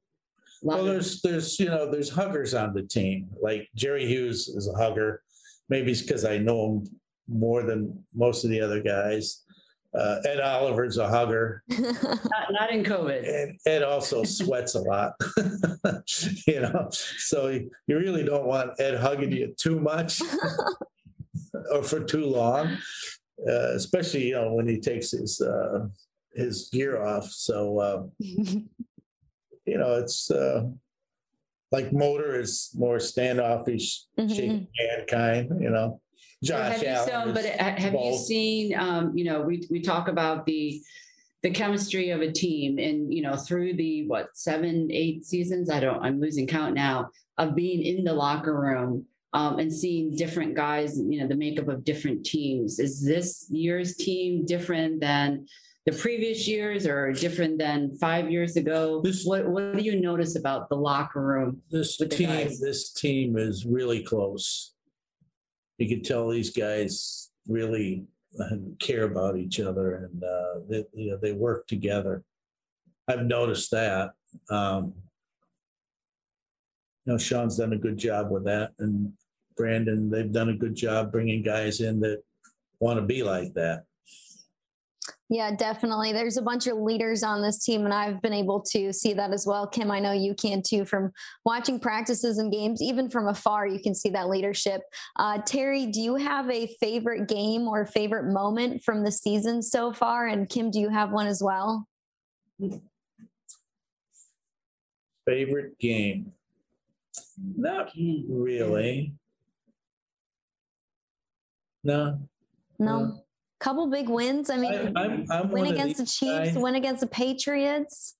[0.63, 3.27] Well, there's, there's, you know, there's huggers on the team.
[3.41, 5.23] Like Jerry Hughes is a hugger.
[5.69, 9.43] Maybe it's because I know him more than most of the other guys.
[9.97, 11.63] Uh, Ed Oliver's a hugger.
[11.69, 13.27] not, not in COVID.
[13.27, 15.13] And Ed also sweats a lot,
[16.47, 16.89] you know.
[16.91, 20.21] So you you really don't want Ed hugging you too much
[21.71, 22.77] or for too long,
[23.49, 25.87] uh, especially you know when he takes his uh,
[26.35, 27.25] his gear off.
[27.25, 30.69] So uh, you know it's uh,
[31.71, 34.29] like motor is more standoffish, Mhm.
[34.29, 35.61] shaking hand kind.
[35.61, 36.01] You know,
[36.43, 38.75] Josh have you, so, but have you seen?
[38.77, 40.81] Um, you know, we we talk about the
[41.43, 45.69] the chemistry of a team, and you know, through the what seven, eight seasons.
[45.69, 46.03] I don't.
[46.03, 49.05] I'm losing count now of being in the locker room.
[49.33, 52.79] Um, and seeing different guys, you know, the makeup of different teams.
[52.79, 55.47] Is this year's team different than
[55.85, 59.01] the previous years or different than five years ago?
[59.01, 61.61] This- what What do you notice about the locker room?
[61.69, 62.59] This with the team, guys.
[62.59, 64.73] this team is really close.
[65.77, 68.05] You can tell these guys really
[68.39, 72.23] uh, care about each other and uh, they, you know, they work together.
[73.07, 74.11] I've noticed that.
[74.49, 74.93] Um,
[77.05, 79.11] you know, Sean's done a good job with that, and
[79.57, 82.21] Brandon, they've done a good job bringing guys in that
[82.79, 83.85] want to be like that.
[85.31, 86.11] Yeah, definitely.
[86.11, 89.31] There's a bunch of leaders on this team, and I've been able to see that
[89.31, 89.65] as well.
[89.65, 91.09] Kim, I know you can too from
[91.45, 94.81] watching practices and games, even from afar, you can see that leadership.
[95.15, 99.93] Uh, Terry, do you have a favorite game or favorite moment from the season so
[99.93, 100.27] far?
[100.27, 101.87] And Kim, do you have one as well?
[105.25, 106.33] Favorite game?
[107.55, 109.13] Not really.
[111.85, 112.19] No,
[112.77, 113.23] No.
[113.61, 114.49] Couple big wins.
[114.49, 118.15] I mean, I'm, I'm win against the Chiefs, guys win against the Patriots.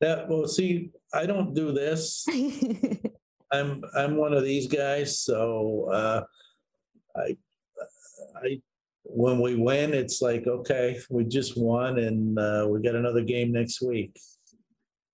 [0.00, 2.24] That well, see, I don't do this.
[3.52, 5.18] I'm I'm one of these guys.
[5.18, 6.22] So uh,
[7.16, 7.36] I
[8.36, 8.62] I
[9.02, 13.50] when we win, it's like okay, we just won, and uh, we got another game
[13.50, 14.16] next week.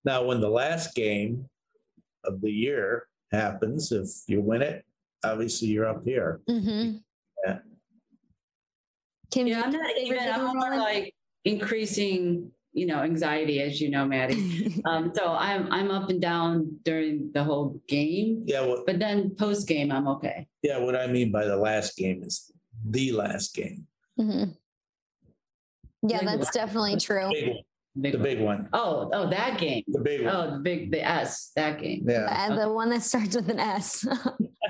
[0.05, 1.49] Now, when the last game
[2.25, 4.85] of the year happens, if you win it,
[5.25, 6.41] obviously you're up here.
[6.47, 7.08] hmm Yeah.
[9.31, 10.81] Kim, Yeah, I'm not even, I'm more moment?
[10.81, 11.15] like
[11.45, 14.83] increasing, you know, anxiety, as you know, Maddie.
[14.87, 19.35] Um, so I'm, I'm up and down during the whole game, Yeah, what but then
[19.37, 20.47] post game, I'm okay.
[20.63, 22.51] yeah, what I mean by the last game is
[22.89, 23.87] the last game.
[24.19, 24.57] Mhm.
[26.07, 26.55] Yeah, Like that's what?
[26.55, 27.29] definitely true.
[27.33, 27.57] Big,
[28.01, 28.25] Big The one.
[28.25, 29.83] big one, Oh, oh, that game.
[29.89, 30.35] the big one.
[30.35, 32.05] Oh, the big, the S, that game.
[32.09, 32.29] Yeah.
[32.47, 34.07] And the one that starts with an S.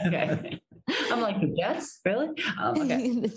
[0.07, 0.61] Okay.
[1.11, 1.99] I'm like, the Jets?
[2.07, 2.29] Really?
[2.57, 3.29] Um, okay.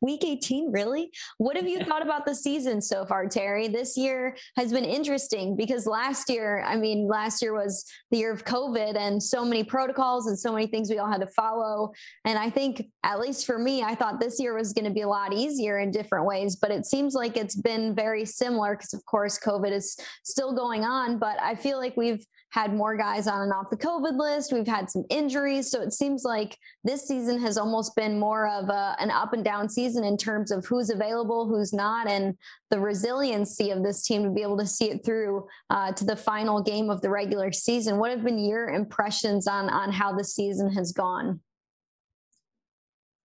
[0.00, 1.10] Week 18, really?
[1.38, 3.68] What have you thought about the season so far, Terry?
[3.68, 8.32] This year has been interesting because last year, I mean, last year was the year
[8.32, 11.92] of COVID and so many protocols and so many things we all had to follow.
[12.24, 15.02] And I think, at least for me, I thought this year was going to be
[15.02, 18.94] a lot easier in different ways, but it seems like it's been very similar because,
[18.94, 21.18] of course, COVID is still going on.
[21.18, 22.24] But I feel like we've
[22.56, 24.50] had more guys on and off the COVID list.
[24.50, 25.70] We've had some injuries.
[25.70, 29.44] So it seems like this season has almost been more of a, an up and
[29.44, 32.34] down season in terms of who's available, who's not, and
[32.70, 36.16] the resiliency of this team to be able to see it through uh, to the
[36.16, 37.98] final game of the regular season.
[37.98, 41.40] What have been your impressions on, on how the season has gone?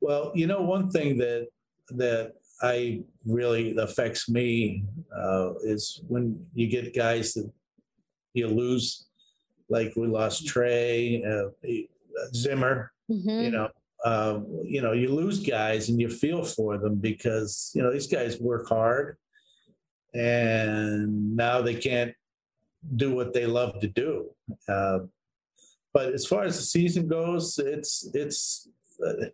[0.01, 1.47] Well, you know, one thing that
[1.91, 4.83] that I really affects me
[5.15, 7.49] uh, is when you get guys that
[8.33, 9.07] you lose,
[9.71, 11.49] like we lost Tre, uh,
[12.35, 12.91] Zimmer.
[13.09, 13.45] Mhm.
[13.45, 13.69] You know,
[14.05, 18.07] um, you know, you lose guys and you feel for them because you know these
[18.07, 19.17] guys work hard,
[20.13, 22.13] and now they can't
[22.95, 24.29] do what they love to do.
[24.67, 24.99] Uh,
[25.93, 28.69] but as far as the season goes, it's it's.
[29.05, 29.25] Uh,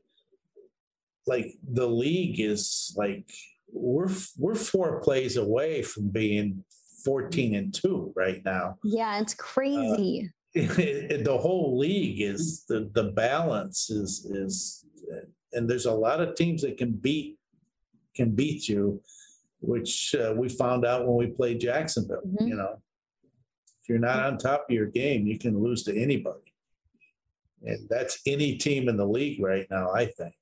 [1.28, 3.30] like the league is like
[3.72, 6.64] we're we're four plays away from being
[7.12, 10.30] 14 and 2 right now Yeah, it's crazy.
[10.54, 14.86] the whole league is the the balance is is
[15.54, 17.38] and there's a lot of teams that can beat
[18.16, 19.02] can beat you
[19.62, 22.48] which uh, we found out when we played jacksonville Mhm.
[22.50, 22.74] you know
[23.82, 26.52] if you're not on top of your game you can lose to anybody
[27.64, 30.36] and that's any team in the league right now i think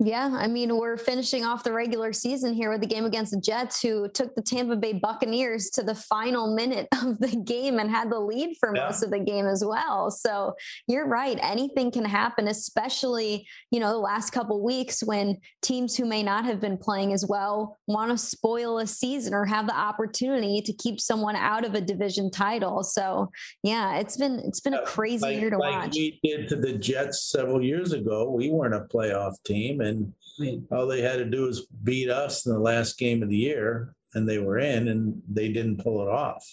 [0.00, 3.40] Yeah, I mean, we're finishing off the regular season here with the game against the
[3.40, 7.88] Jets, who took the Tampa Bay Buccaneers to the final minute of the game and
[7.88, 8.86] had the lead for Yeah.
[8.86, 10.10] most of the game as well.
[10.10, 10.54] So
[10.88, 11.38] you're right.
[11.40, 16.44] Anything can happen, especially, you know, the last couple weeks when teams who may not
[16.44, 20.72] have been playing as well want to spoil a season or have the opportunity to
[20.72, 22.82] keep someone out of a division title.
[22.82, 23.30] So
[23.62, 25.92] yeah, it's been it's been a crazy like, year to like watch.
[25.94, 28.28] we did to the Jets several years ago.
[28.28, 32.46] We weren't a playoff team, and Wait, all they had to do was beat us
[32.46, 36.02] in the last game of the year, and they were in, and they didn't pull
[36.02, 36.44] it off.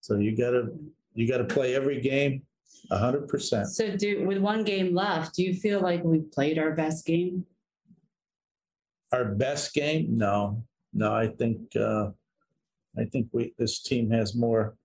[0.00, 0.68] So you gotta
[1.14, 2.42] you gotta play every game
[2.90, 3.68] a hundred percent.
[3.68, 7.44] So do, with one game left, do you feel like we played our best game?
[9.12, 10.16] Our best game?
[10.16, 11.12] No, no.
[11.12, 12.10] I think uh,
[12.96, 14.76] I think we this team has more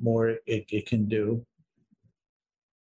[0.00, 1.44] more it, it can do.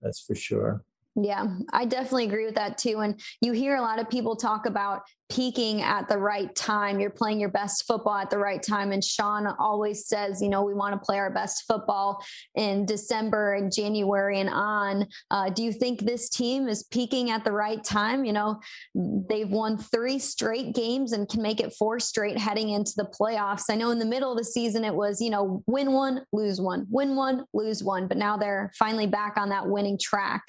[0.01, 0.83] That's for sure.
[1.19, 2.99] Yeah, I definitely agree with that too.
[2.99, 6.99] And you hear a lot of people talk about peaking at the right time.
[6.99, 8.91] You're playing your best football at the right time.
[8.91, 13.55] And Sean always says, you know, we want to play our best football in December
[13.55, 15.07] and January and on.
[15.31, 18.23] Uh, do you think this team is peaking at the right time?
[18.23, 18.59] You know,
[18.93, 23.71] they've won three straight games and can make it four straight heading into the playoffs.
[23.71, 26.61] I know in the middle of the season, it was, you know, win one, lose
[26.61, 28.07] one, win one, lose one.
[28.07, 30.43] But now they're finally back on that winning track.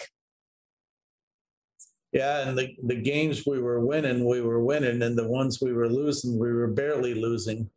[2.13, 5.75] Yeah, and the, the games we were winning, we were winning, and the ones we
[5.75, 7.69] were losing, we were barely losing.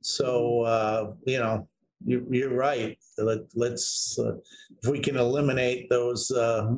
[0.00, 1.68] So uh, you know,
[2.04, 2.98] you, you're right.
[3.18, 4.36] Let, let's uh,
[4.82, 6.74] if we can eliminate those uh,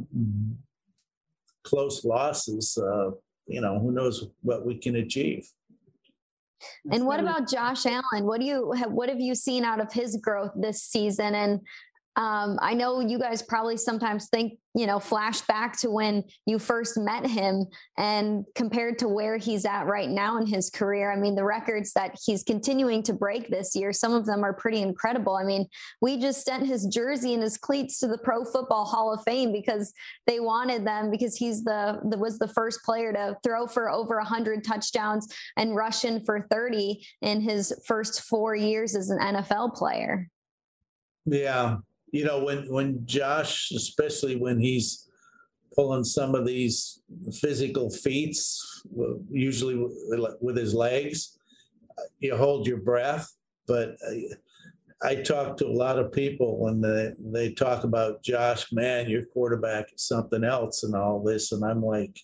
[1.63, 3.11] close losses, uh,
[3.47, 5.49] you know, who knows what we can achieve.
[6.91, 8.25] And what about Josh Allen?
[8.25, 11.35] What do you have, what have you seen out of his growth this season?
[11.35, 11.61] And
[12.17, 16.59] um, I know you guys probably sometimes think, you know, flash back to when you
[16.59, 17.67] first met him
[17.99, 21.13] and compared to where he's at right now in his career.
[21.13, 24.55] I mean, the records that he's continuing to break this year, some of them are
[24.55, 25.37] pretty incredible.
[25.37, 25.67] I mean,
[26.01, 29.53] we just sent his jersey and his cleats to the Pro Football Hall of Fame
[29.53, 29.93] because
[30.27, 34.17] they wanted them because he's the, the was the first player to throw for over
[34.17, 39.75] 100 touchdowns and rush in for 30 in his first four years as an NFL
[39.75, 40.31] player.
[41.27, 41.79] Yeah,
[42.13, 45.09] you know when when Josh, especially when he's
[45.75, 47.03] pulling some of these
[47.41, 48.83] physical feats,
[49.31, 49.77] usually
[50.41, 51.39] with his legs,
[52.19, 53.31] you hold your breath.
[53.67, 54.23] But I,
[55.03, 59.27] I talk to a lot of people when they they talk about Josh, man, your
[59.27, 62.19] quarterback is something else and all this, and I'm like,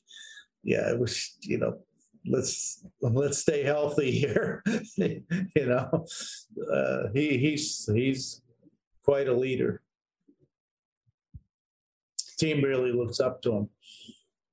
[0.63, 1.79] yeah, it was, you know.
[2.25, 4.63] Let's let's stay healthy here.
[4.97, 5.25] you
[5.57, 6.07] know,
[6.73, 8.43] uh, he he's he's
[9.05, 9.83] quite a leader.
[12.39, 13.69] Team really looks up to him.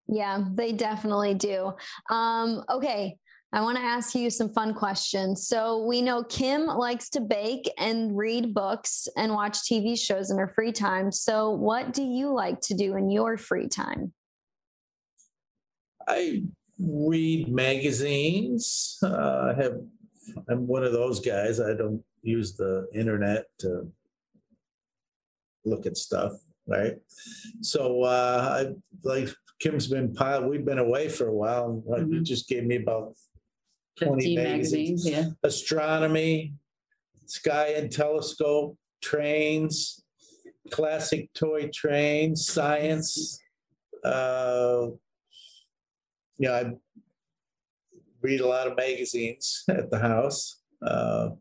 [0.07, 1.73] Yeah, they definitely do.
[2.09, 3.17] Um, okay.
[3.51, 5.47] I want to ask you some fun questions.
[5.47, 10.37] So we know Kim likes to bake and read books and watch TV shows in
[10.37, 11.11] her free time.
[11.11, 14.13] So what do you like to do in your free time?
[16.07, 16.43] I
[16.79, 18.97] read magazines.
[19.01, 19.77] Uh, I have.
[20.47, 21.59] I'm one of those guys.
[21.59, 23.91] I don't use the internet to
[25.65, 26.33] look at stuff,
[26.67, 26.95] right?
[27.61, 30.45] So uh, I like Kim's been piled.
[30.47, 31.83] We've been away for a while.
[31.85, 32.23] Like, You Mhm.
[32.23, 33.15] just gave me about
[33.97, 35.05] 20 15 magazines.
[35.05, 35.29] magazines, yeah.
[35.43, 36.53] astronomy,
[37.25, 40.01] sky and telescope, trains,
[40.71, 43.39] classic toy trains, science.
[44.03, 44.87] Uh,
[46.37, 46.71] yeah, I
[48.21, 50.61] read a lot of magazines at the house.
[50.81, 51.31] Uh,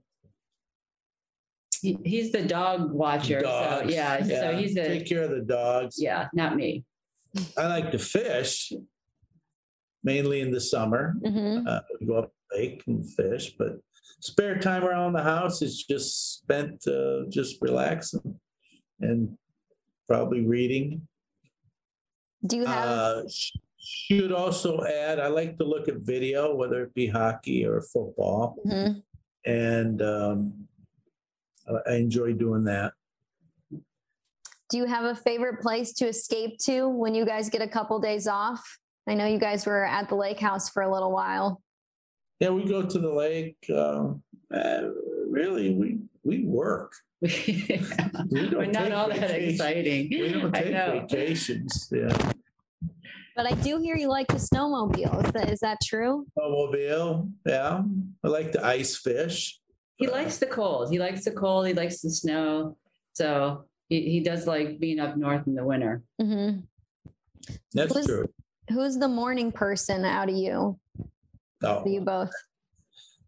[1.81, 3.41] He, he's the dog watcher.
[3.41, 5.97] So dogs, yeah, so he's a take care of the dogs.
[6.01, 6.85] yeah, not me.
[7.57, 8.73] I like to fish,
[10.03, 11.15] mainly in the summer.
[11.23, 11.67] Mhm.
[11.67, 13.79] uh, go up the lake and fish, but
[14.21, 18.39] spare time around the house is just spent uh, just relaxing
[19.01, 19.37] and
[20.09, 21.07] probably reading.
[22.47, 26.83] Do you have Uh, sh- should also add, I like to look at video, whether
[26.83, 29.03] it be hockey or football, Mhm.
[29.45, 30.69] and um,
[31.69, 32.93] I- I enjoy doing that.
[34.71, 37.99] do you have a favorite place to escape to when you guys get a couple
[38.01, 38.63] days off?
[39.09, 41.63] I know you guys were at the lake house for a little while.
[42.41, 43.57] Yeah, we go to the lake.
[43.75, 44.23] Um,
[44.55, 44.83] uh,
[45.27, 46.93] really, we we work.
[47.23, 47.81] We
[48.31, 50.09] We're don't not take all that exciting.
[50.11, 51.01] We don't I take know.
[51.09, 51.89] vacations.
[51.91, 52.33] Yeah.
[53.35, 55.25] But I do hear you like the snowmobile.
[55.27, 56.27] Is that, is that true?
[56.39, 57.83] Snowmobile, yeah.
[58.23, 59.59] I like to ice fish.
[59.99, 60.91] He likes the cold.
[60.91, 61.67] He likes the cold.
[61.67, 62.77] He likes the snow.
[63.15, 66.03] So he, he does like being up north in the winter.
[66.21, 66.61] hmm
[67.75, 68.29] That's Who's- true.
[68.71, 70.79] Who's the morning person out of you?
[71.63, 72.31] No, For you both.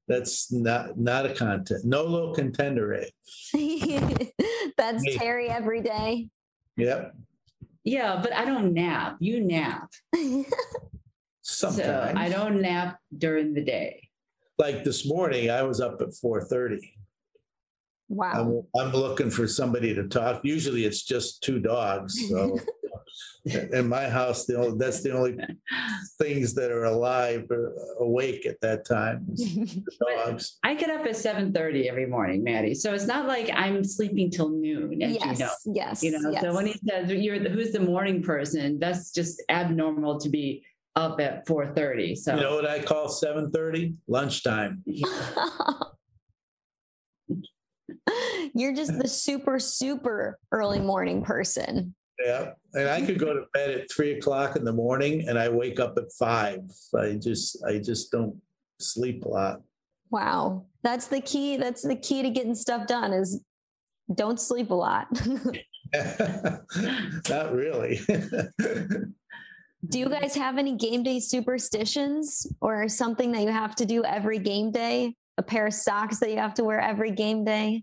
[0.07, 1.85] that's not not a contest.
[1.87, 2.93] No low contender.
[2.95, 3.09] Eh?
[4.77, 5.17] That's Me.
[5.17, 6.29] Terry every day.
[6.77, 7.15] Yep.
[7.85, 9.17] Yeah, but I don't nap.
[9.21, 9.89] You nap.
[11.43, 14.10] So I don't nap during the day.
[14.61, 16.81] Like this morning, I was up at four thirty.
[18.09, 18.67] wow.
[18.77, 20.43] I'm, I'm looking for somebody to talk.
[20.45, 22.29] Usually, it's just two dogs.
[22.29, 22.59] So,
[23.45, 25.39] in my house, the only, that's the only
[26.19, 29.25] things that are alive or awake at that time.
[29.31, 29.83] the
[30.15, 30.59] dogs.
[30.63, 32.75] I get up at 7:30 every morning, Maddie.
[32.75, 35.25] So it's not like I'm sleeping till noon, as yes.
[35.25, 35.53] you know.
[35.65, 36.03] Yes.
[36.03, 36.43] You know, yes.
[36.43, 40.65] so when he says you're the, who's the morning person, that's just abnormal to be
[40.97, 42.17] up at 4:30.
[42.17, 43.95] So You know what I call seven thirty?
[44.09, 44.83] Lunchtime.
[48.55, 51.95] You're just the super, super early morning person.
[52.25, 55.49] Yeah, and I could go to bed at three o'clock in the morning, and I
[55.49, 56.61] wake up at five.
[56.99, 58.37] I just, I just don't
[58.79, 59.63] sleep a lot.
[60.11, 60.67] Wow.
[60.83, 61.57] That's the key.
[61.57, 63.43] That's the key to getting stuff done is
[64.15, 65.07] don't sleep a lot.
[67.29, 68.01] Not really.
[69.89, 74.05] Do you guys have any game day superstitions or something that you have to do
[74.05, 75.15] every game day?
[75.39, 77.83] A pair of socks that you have to wear every game day?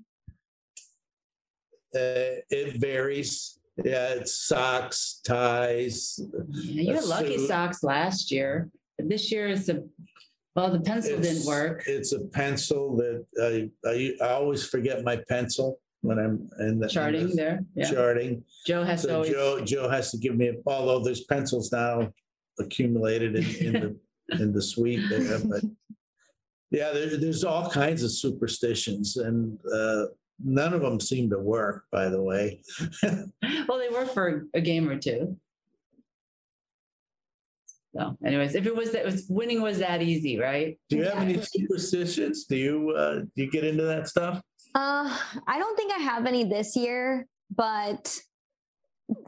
[1.96, 3.58] Uh, it varies.
[3.84, 6.20] Yeah, it's socks, ties.
[6.50, 7.48] Yeah, you had lucky suit.
[7.48, 8.70] socks last year.
[8.98, 9.84] But this year it's a
[10.56, 11.84] well, the pencil didn't work.
[11.86, 16.86] It's a pencil that I, I, I always forget my pencil when I'm in the
[16.86, 17.66] in Charting the there.
[17.76, 17.92] Yeah.
[17.92, 18.44] Charting.
[18.66, 21.72] Joe has to So always Joe, Joe has to give me, a- although there's pencils
[21.72, 22.12] now
[22.60, 24.00] accumulated in, in the,
[24.42, 25.64] in the suite there, but
[26.72, 30.06] yeah, there, there's all kinds of superstitions and, uh,
[30.44, 32.62] none of them seem to work, by the way.
[33.04, 35.36] well, they work for a game or two.
[37.96, 40.78] So, anyways, if it was that was winning was that easy, right?
[40.90, 42.46] Do you have any superstitions?
[42.46, 44.40] Do you, uh, do you get into that stuff?
[44.76, 48.20] Uh, I don't think I have any this year, but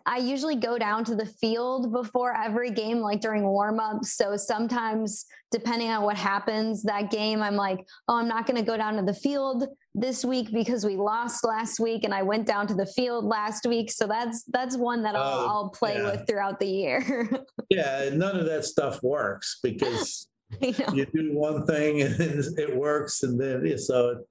[0.05, 4.03] I usually go down to the field before every game, like during warm up.
[4.03, 8.65] So sometimes, depending on what happens that game, I'm like, oh, I'm not going to
[8.65, 12.45] go down to the field this week because we lost last week, and I went
[12.45, 13.89] down to the field last week.
[13.89, 16.11] So that's that's one that I'll, Oh, I'll play yeah.
[16.11, 17.29] with throughout the year.
[17.69, 20.27] Yeah, none of that stuff works because
[20.61, 20.93] you know?
[20.93, 22.15] you do one thing and
[22.57, 24.23] it works and then, so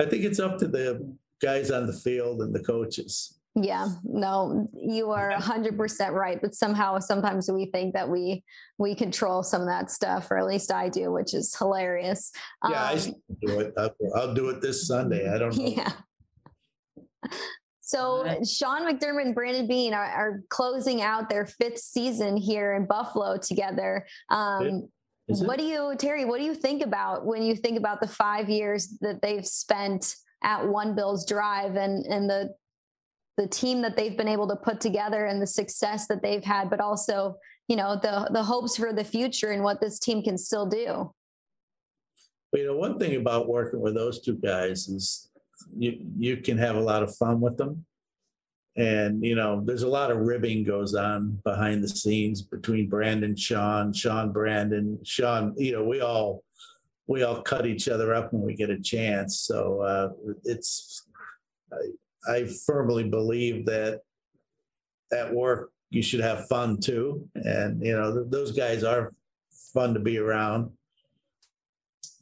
[0.00, 3.38] I think it's up to the guys on the field and the coaches.
[3.54, 6.40] Yeah, no, you are hundred percent right.
[6.40, 8.42] But somehow, sometimes we think that we
[8.78, 12.32] we control some of that stuff, or at least I do, which is hilarious.
[12.66, 13.74] Yeah, I Um, still do it.
[13.76, 15.30] I'll, I'll do it this Sunday.
[15.30, 15.66] I don't know.
[15.66, 15.92] yeah.
[17.80, 22.86] So Sean McDermott and Brandon Beane are, are closing out their fifth season here in
[22.86, 24.06] Buffalo together.
[24.30, 24.88] Um,
[25.26, 28.48] what do you, Terry, what do you think about when you think about the five
[28.48, 32.54] years that they've spent at One Bills Drive and, and the,
[33.36, 36.68] the team that they've been able to put together and the success that they've had,
[36.68, 37.36] but also,
[37.68, 41.12] you know, the, the hopes for the future and what this team can still do?
[42.50, 45.30] But, you know, one thing about working with those two guys is
[45.76, 47.86] you, you can have a lot of fun with them
[48.76, 53.36] and you know there's a lot of ribbing goes on behind the scenes between brandon
[53.36, 56.42] sean sean brandon sean you know we all
[57.06, 59.40] we all cut each other up when we get a chance.
[59.40, 60.08] So uh,
[60.44, 61.06] it's
[61.72, 64.00] I, I firmly believe that
[65.12, 67.28] at work you should have fun too.
[67.34, 69.12] And you know th- those guys are
[69.74, 70.70] fun to be around.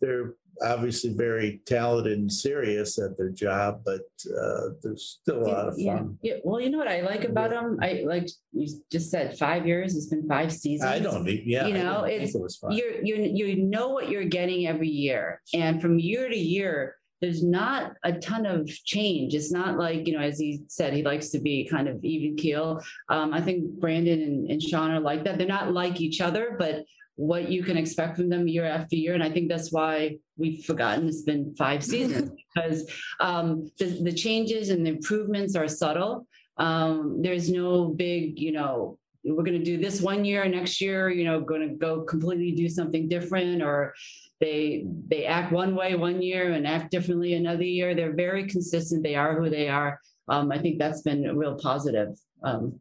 [0.00, 4.02] They're obviously very talented and serious at their job, but
[4.40, 5.96] uh, there's still a lot of Yeah.
[5.98, 6.18] fun.
[6.22, 7.78] Yeah, well, you know what I like about them?
[7.80, 9.96] I like you just said five years.
[9.96, 10.90] It's been five seasons.
[10.90, 11.66] I don't yeah.
[11.66, 15.98] You know, it's- it you you you know what you're getting every year, and from
[15.98, 19.34] year to year, there's not a ton of change.
[19.34, 22.36] It's not like you know, as he said, he likes to be kind of even
[22.36, 22.80] keel.
[23.08, 25.38] Um, I think Brandon and, and Sean are like that.
[25.38, 26.84] They're not like each other, but
[27.20, 30.64] what you can expect from them year after year, and I think that's why we've
[30.64, 32.90] forgotten it's been five seasons because
[33.20, 36.26] um, the the changes and the improvements are subtle.
[36.56, 41.10] Um, there's no big, you know, we're going to do this one year next year
[41.10, 43.92] you know going to go completely do something different or
[44.40, 47.94] they they act one way one year and act differently another year.
[47.94, 49.02] They're very consistent.
[49.02, 50.00] They are who they are.
[50.28, 52.10] Um, i think that's been a real positive
[52.42, 52.80] um,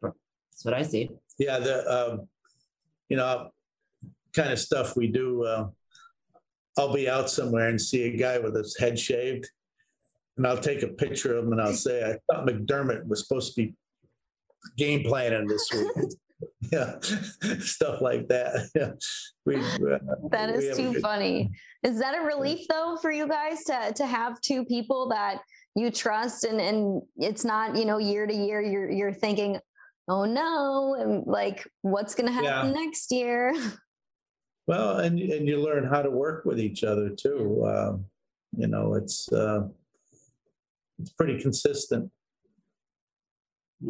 [0.00, 1.10] that's what i see.
[1.38, 2.28] Yeah, the, um,
[3.08, 3.50] you know,
[4.38, 5.68] kind of stuff we do, uh,
[6.78, 9.48] I'll be out somewhere and see a guy with his head shaved.
[10.36, 13.54] And I'll take a picture of him and I'll say, I thought McDermott was supposed
[13.56, 13.74] to be
[14.76, 15.88] game planning this week.
[16.70, 17.00] Yeah,
[17.58, 18.70] stuff like that.
[18.76, 18.92] Yeah.
[19.44, 19.98] We, uh,
[20.30, 21.50] That is too good- funny.
[21.82, 25.40] Is that a relief though for you guys to to have two people that
[25.74, 29.58] you trust and and it's not, you know, year to year you're you're thinking,
[30.06, 33.52] "Oh no," and like what's going to happen next year?
[34.68, 37.66] Well, and and you learn how to work with each other too.
[37.66, 38.04] Um,
[38.54, 39.66] you know, it's uh,
[40.98, 42.10] it's pretty consistent.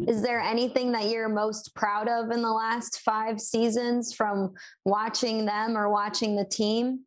[0.07, 4.53] Is there anything that you're most proud of in the last 5 seasons from
[4.85, 6.99] watching them or watching the team?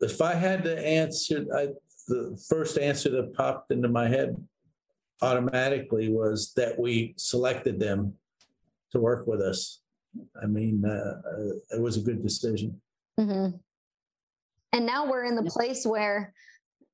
[0.00, 1.68] If I had to answer, I,
[2.08, 4.36] the first answer that popped into my head
[5.22, 8.14] automatically was that we selected them
[8.90, 9.80] to work with us.
[10.42, 12.80] I mean, uh, uh, it was a good decision.
[13.18, 13.48] hmm
[14.72, 16.32] And now we're in the place where,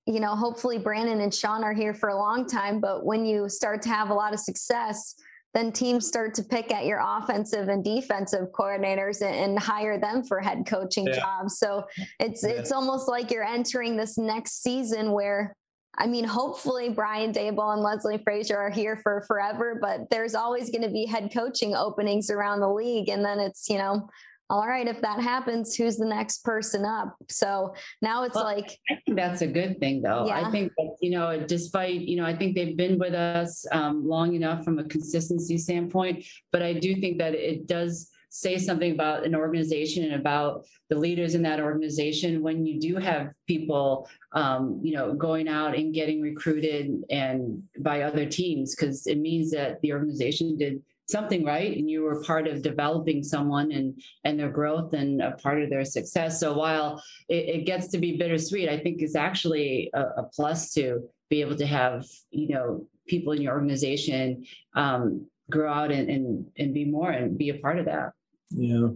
[0.06, 2.80] you know, hopefully Brandon and Sean are here for a long time.
[2.80, 5.14] But when you start to have a lot of success,
[5.54, 10.22] then teams start to pick at your offensive and defensive coordinators and, and hire them
[10.22, 11.16] for head coaching Yeah.
[11.20, 11.58] jobs.
[11.58, 11.84] So
[12.20, 12.50] it's Yeah.
[12.50, 15.56] it's almost like you're entering this next season where
[15.98, 20.70] I mean, hopefully Brian Daboll and Leslie Frazier are here for forever, but there's always
[20.70, 23.08] going to be head coaching openings around the league.
[23.08, 24.08] And then it's, you know,
[24.48, 27.16] all right, if that happens, who's the next person up?
[27.28, 30.26] So now it's Well, like, I think that's a good thing, though.
[30.26, 30.46] Yeah.
[30.46, 34.06] I think that, you know, despite, you know, I think they've been with us um,
[34.06, 38.92] long enough from a consistency standpoint, but I do think that it does say something
[38.92, 44.08] about an organization and about the leaders in that organization when you do have people,
[44.32, 49.50] um, you know, going out and getting recruited and by other teams, because it means
[49.52, 54.38] that the organization did something right and you were part of developing someone and and
[54.38, 56.40] their growth and a part of their success.
[56.40, 60.72] So while it, it gets to be bittersweet i think it's actually a, a plus
[60.74, 66.10] to be able to have you know people in your organization um, grow out and,
[66.10, 68.10] and and be more and be a part of that
[68.50, 68.88] Yeah.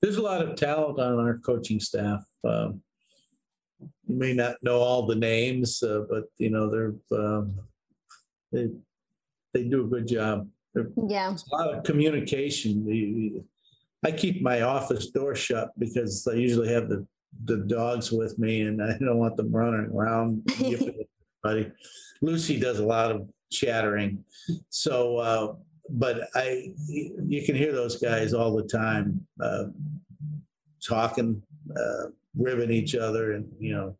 [0.00, 2.24] There's a lot of talent on our coaching staff.
[2.44, 2.82] Um,
[4.06, 7.58] you may not know all the names, uh, but you know, they're, um,
[8.52, 8.68] they,
[9.52, 10.48] they do a good job.
[11.08, 13.44] Yeah, a lot of communication.
[14.04, 17.06] I keep my office door shut because I usually have the,
[17.44, 20.42] the dogs with me and I don't want them running around.
[21.44, 21.72] everybody.
[22.20, 24.24] Lucy does a lot of chattering.
[24.68, 25.54] So, uh,
[25.90, 29.64] but I, you can hear those guys all the time, uh,
[30.86, 31.42] talking,
[31.76, 32.06] uh,
[32.36, 33.96] ribbing each other and, you know,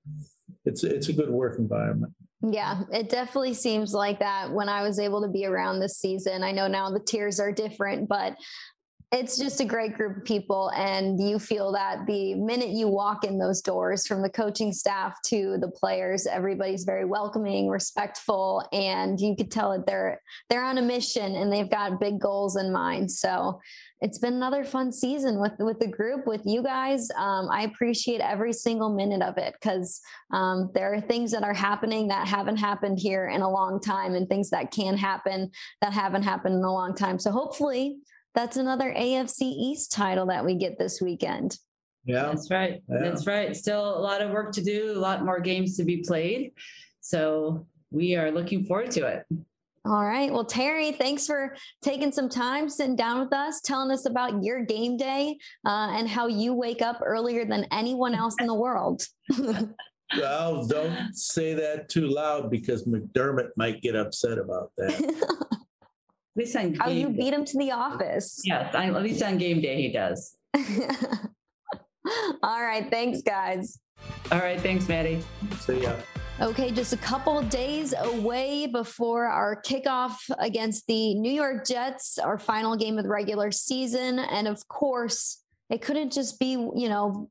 [0.65, 2.13] it's, it's a good work environment.
[2.51, 6.43] yeah, it definitely seems like that when I was able to be around this season.
[6.43, 8.37] I know now the tiers are different, but
[9.15, 13.23] it's just a great group of people and you feel that the minute you walk
[13.23, 19.21] in those doors from the coaching staff to the players everybody's very welcoming respectful and
[19.21, 22.73] you could tell that they're they're on a mission and they've got big goals in
[22.73, 23.11] mind.
[23.11, 23.61] So
[24.01, 27.09] it's been another fun season with with the group with you guys.
[27.17, 30.01] Um, i appreciate every single minute of it because
[30.33, 34.15] um, there are things that are happening that haven't happened here in a long time
[34.15, 35.51] and things that can happen
[35.81, 37.19] that haven't happened in a long time.
[37.19, 37.99] So hopefully
[38.35, 41.59] that's another afc east title that we get this weekend
[42.07, 42.27] Yeah.
[42.27, 42.83] That's right.
[42.89, 42.99] Yeah.
[43.01, 43.57] That's right.
[43.57, 46.53] Still a lot of work to do, a lot more games to be played.
[47.01, 49.25] So we are looking forward to it.
[49.87, 50.33] All right.
[50.33, 54.65] Well, Terry, thanks for taking some time, sitting down with us, telling us about your
[54.65, 59.07] game day uh, and how you wake up earlier than anyone else in the world.
[60.19, 65.59] Well, don't say that too loud because McDermott might get upset about that.
[66.37, 68.41] At least on how you game beat him to the office.
[68.45, 70.37] Yes, I- at least on game day he does.
[72.43, 72.91] All right.
[72.91, 73.79] Thanks, guys.
[74.33, 74.61] All right.
[74.61, 75.23] Thanks, Maddie.
[75.61, 75.95] See ya.
[76.41, 82.39] Okay, just a couple days away before our kickoff against the New York Jets, our
[82.39, 84.19] final game of the regular season.
[84.19, 87.31] And of course, it couldn't just be, you know,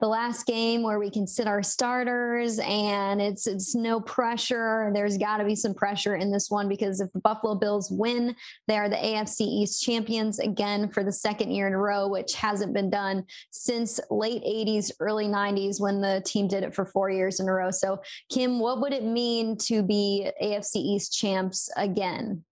[0.00, 4.90] the last game where we can sit our starters and it's it's no pressure.
[4.94, 8.34] There's got to be some pressure in this one because if the Buffalo Bills win,
[8.66, 12.34] they are the AFC East champions again for the second year in a row, which
[12.34, 17.10] hasn't been done since late 80s, early 90s when the team did it for 4
[17.10, 17.70] years in a row.
[17.70, 22.42] So, Kim, what would it mean to be AFC East champs again?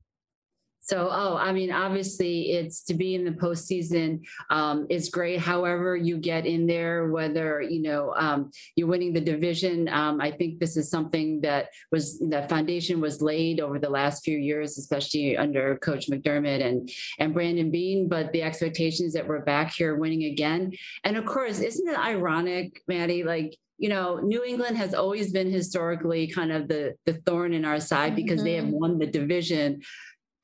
[0.89, 5.39] So, oh, I mean, obviously, it's to be in the postseason um, is great.
[5.39, 9.91] However, you get in there, whether you know um, you're winning the division.
[9.91, 14.24] Um, I think this is something that was that foundation was laid over the last
[14.24, 18.09] few years, especially under Coach McDermott and and Brandon Beane.
[18.09, 20.72] But the expectations that we're back here winning again,
[21.05, 23.24] and of course, isn't it ironic, Maddie?
[23.24, 27.66] Like you know, New England has always been historically kind of the the thorn in
[27.66, 29.82] our side because they have won the division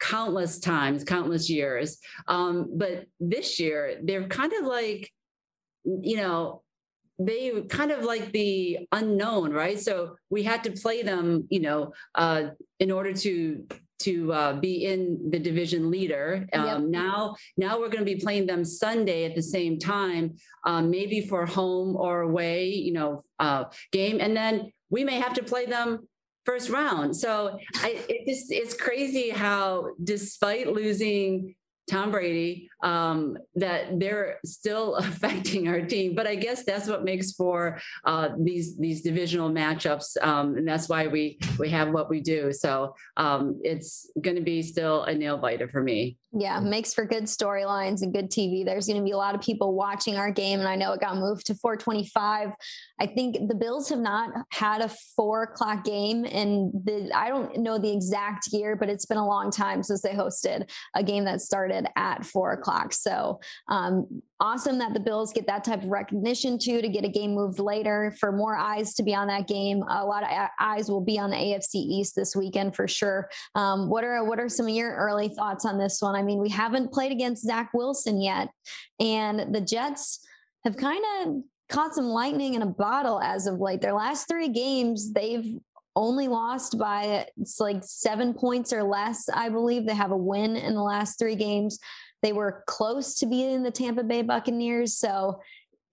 [0.01, 1.99] countless times, countless years.
[2.29, 5.11] Um, but this year, they're kind of like,
[5.85, 6.63] you know,
[7.19, 9.79] they kind of like the unknown, right?
[9.79, 13.65] So we had to play them, you know, uh, in order to
[14.01, 16.47] to uh, be in the division leader.
[16.53, 16.81] Um, Yep.
[16.83, 21.23] Now, now we're going to be playing them Sunday at the same time, um, maybe
[21.23, 25.67] for home or away, you know, uh, game, and then we may have to play
[25.67, 26.07] them
[26.45, 27.17] first round.
[27.17, 31.55] So I, it just it's crazy how despite losing
[31.91, 36.15] Tom Brady, um, that they're still affecting our team.
[36.15, 40.89] But I guess that's what makes for uh, these these divisional matchups, um, and that's
[40.89, 42.53] why we we have what we do.
[42.53, 46.17] So um, it's going to be still a nail biter for me.
[46.37, 48.65] Yeah, makes for good storylines and good TV.
[48.65, 51.01] There's going to be a lot of people watching our game, and I know it
[51.01, 52.51] got moved to 425.
[53.01, 56.73] I think the Bills have not had a four o'clock game, and
[57.15, 60.69] I don't know the exact year, but it's been a long time since they hosted
[60.97, 62.93] a game that started at four o'clock.
[62.93, 64.07] So um,
[64.41, 67.59] awesome that the Bills get that type of recognition too to get a game moved
[67.59, 69.83] later for more eyes to be on that game.
[69.89, 73.29] A lot of e- eyes will be on the AFC East this weekend for sure.
[73.55, 76.15] Um, what are what are some of your early thoughts on this one?
[76.15, 78.49] I mean, we haven't played against Zach Wilson yet,
[79.01, 80.27] and the Jets
[80.65, 83.81] have kind of caught some lightning in a bottle as of late.
[83.81, 85.57] Their last three games, they've
[85.97, 89.29] only lost by it's like seven points or less.
[89.33, 91.79] I believe they have a win in the last three games.
[92.23, 95.41] They were close to beating the Tampa Bay Buccaneers, so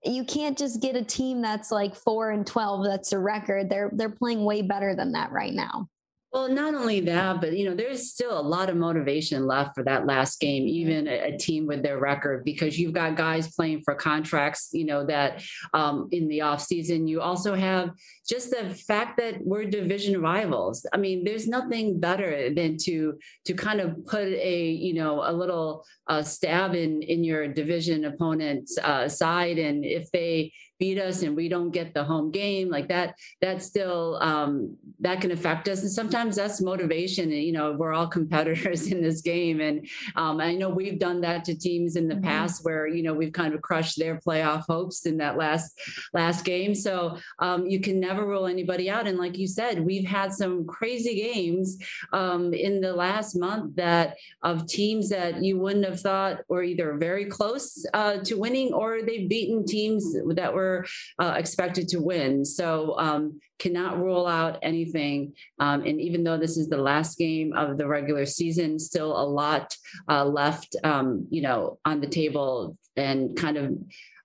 [0.03, 2.85] you can't just get a team that's like four and twelve.
[2.85, 3.69] That's a record.
[3.69, 5.87] They're they're playing way better than that right now.
[6.33, 9.83] Well, not only that, but you know, there's still a lot of motivation left for
[9.83, 13.81] that last game, even a, a team with their record, because you've got guys playing
[13.81, 15.43] for contracts, you know, that
[15.73, 17.05] um, in the off season.
[17.05, 17.89] You also have
[18.31, 20.85] just the fact that we're division rivals.
[20.93, 25.33] I mean, there's nothing better than to to kind of put a you know a
[25.41, 31.21] little uh, stab in in your division opponent's uh, side, and if they beat us
[31.21, 35.69] and we don't get the home game like that that still um, that can affect
[35.69, 39.87] us and sometimes that's motivation and you know we're all competitors in this game and
[40.15, 42.23] um, i know we've done that to teams in the Mhm.
[42.23, 45.79] past where you know we've kind of crushed their playoff hopes in that last
[46.13, 49.07] last game so um, you can never never rule anybody out.
[49.07, 51.77] And like you said, we've had some crazy games
[52.13, 56.97] um, in the last month that of teams that you wouldn't have thought were either
[56.97, 60.85] very close uh, to winning or they've beaten teams that were
[61.19, 62.45] uh, expected to win.
[62.45, 65.33] So um, cannot rule out anything.
[65.59, 69.25] Um, and even though this is the last game of the regular season, still a
[69.25, 69.75] lot
[70.09, 73.71] uh, left, um, you know, on the table and kind of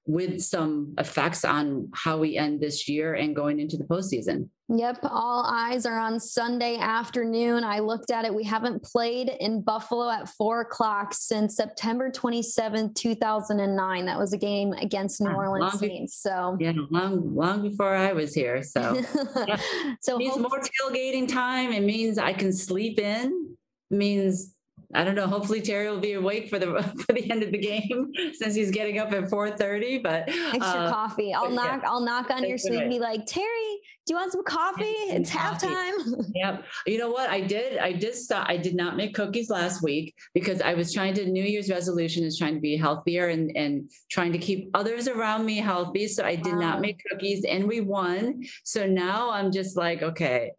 [0.06, 4.48] with some effects on how we end this year and going into the postseason.
[4.68, 7.62] Yep, all eyes are on Sunday afternoon.
[7.62, 8.34] I looked at it.
[8.34, 14.06] We haven't played in Buffalo at four o'clock since September 27th, 2009.
[14.06, 16.16] That was a game against New ah, Orleans long Saints.
[16.20, 18.64] So, yeah, long, long before I was here.
[18.64, 19.00] So,
[19.46, 19.56] yeah.
[20.00, 21.72] so it means more tailgating time.
[21.72, 23.56] It means I can sleep in,
[23.90, 24.55] it means
[24.94, 25.26] I don't know.
[25.26, 26.66] Hopefully Terry will be awake for the
[27.06, 30.02] for the end of the game since he's getting up at 4:30.
[30.02, 31.34] But extra uh, coffee.
[31.34, 31.80] I'll knock.
[31.82, 31.90] Yeah.
[31.90, 34.84] I'll knock on your sleeve and be like, Terry, do you want some coffee?
[34.84, 35.66] It's coffee.
[35.66, 36.24] halftime.
[36.34, 36.64] Yep.
[36.86, 37.30] You know what?
[37.30, 37.78] I did.
[37.78, 38.46] I did stop.
[38.48, 41.26] I did not make cookies last week because I was trying to.
[41.26, 45.44] New Year's resolution is trying to be healthier and and trying to keep others around
[45.44, 46.06] me healthy.
[46.06, 46.60] So I did wow.
[46.60, 48.44] not make cookies, and we won.
[48.64, 50.52] So now I'm just like, okay.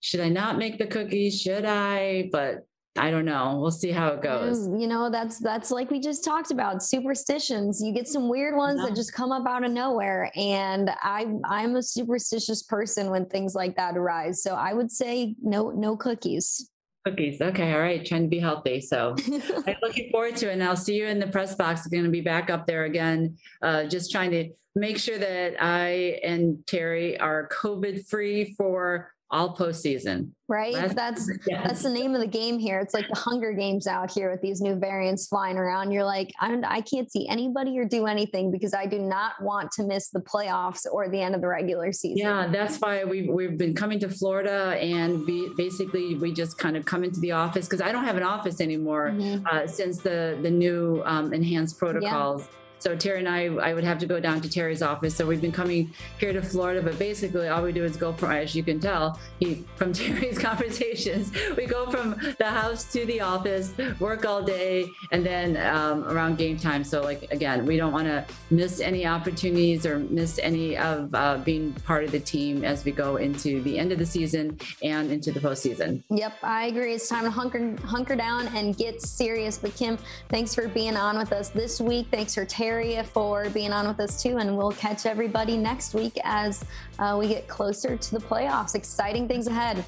[0.00, 1.40] Should I not make the cookies?
[1.40, 2.28] Should I?
[2.30, 3.58] But I don't know.
[3.60, 4.66] We'll see how it goes.
[4.66, 7.80] You know, that's that's like we just talked about superstitions.
[7.82, 11.76] You get some weird ones that just come up out of nowhere, and I I'm
[11.76, 14.42] a superstitious person when things like that arise.
[14.42, 16.70] So I would say no no cookies.
[17.04, 17.40] Cookies.
[17.40, 17.72] Okay.
[17.72, 18.04] All right.
[18.04, 18.80] Trying to be healthy.
[18.80, 19.14] So
[19.66, 20.54] I'm looking forward to it.
[20.54, 21.86] And I'll see you in the press box.
[21.86, 23.36] Going to be back up there again.
[23.62, 29.54] Uh, just trying to make sure that I and Terry are COVID free for all
[29.54, 30.30] postseason.
[30.48, 30.72] Right.
[30.72, 31.62] That's that's, yes.
[31.66, 32.80] that's the name of the game here.
[32.80, 35.90] It's like the Hunger Games out here with these new variants flying around.
[35.90, 39.70] You're like, I'm, I can't see anybody or do anything because I do not want
[39.72, 42.16] to miss the playoffs or the end of the regular season.
[42.18, 46.76] Yeah, that's why we've we've been coming to Florida and be, basically we just kind
[46.76, 49.44] of come into the office because I don't have an office anymore mm-hmm.
[49.46, 52.48] uh, since the the new um, enhanced protocols.
[52.50, 55.14] Yeah so Terry and I, I would have to go down to Terry's office.
[55.16, 58.32] So we've been coming here to Florida, but basically all we do is go from,
[58.32, 63.20] as you can tell, he, from Terry's conversations, we go from the house to the
[63.20, 66.84] office, work all day, and then um, around game time.
[66.84, 71.38] So like again, we don't want to miss any opportunities or miss any of uh,
[71.38, 75.10] being part of the team as we go into the end of the season and
[75.10, 76.02] into the postseason.
[76.10, 76.94] Yep, I agree.
[76.94, 79.58] It's time to hunker hunker down and get serious.
[79.58, 79.98] But Kim,
[80.28, 82.06] thanks for being on with us this week.
[82.10, 84.36] Thanks for Terry Terry for being on with us too.
[84.36, 86.62] And we'll catch everybody next week as
[86.98, 88.74] uh, we get closer to the playoffs.
[88.74, 89.82] Exciting things ahead.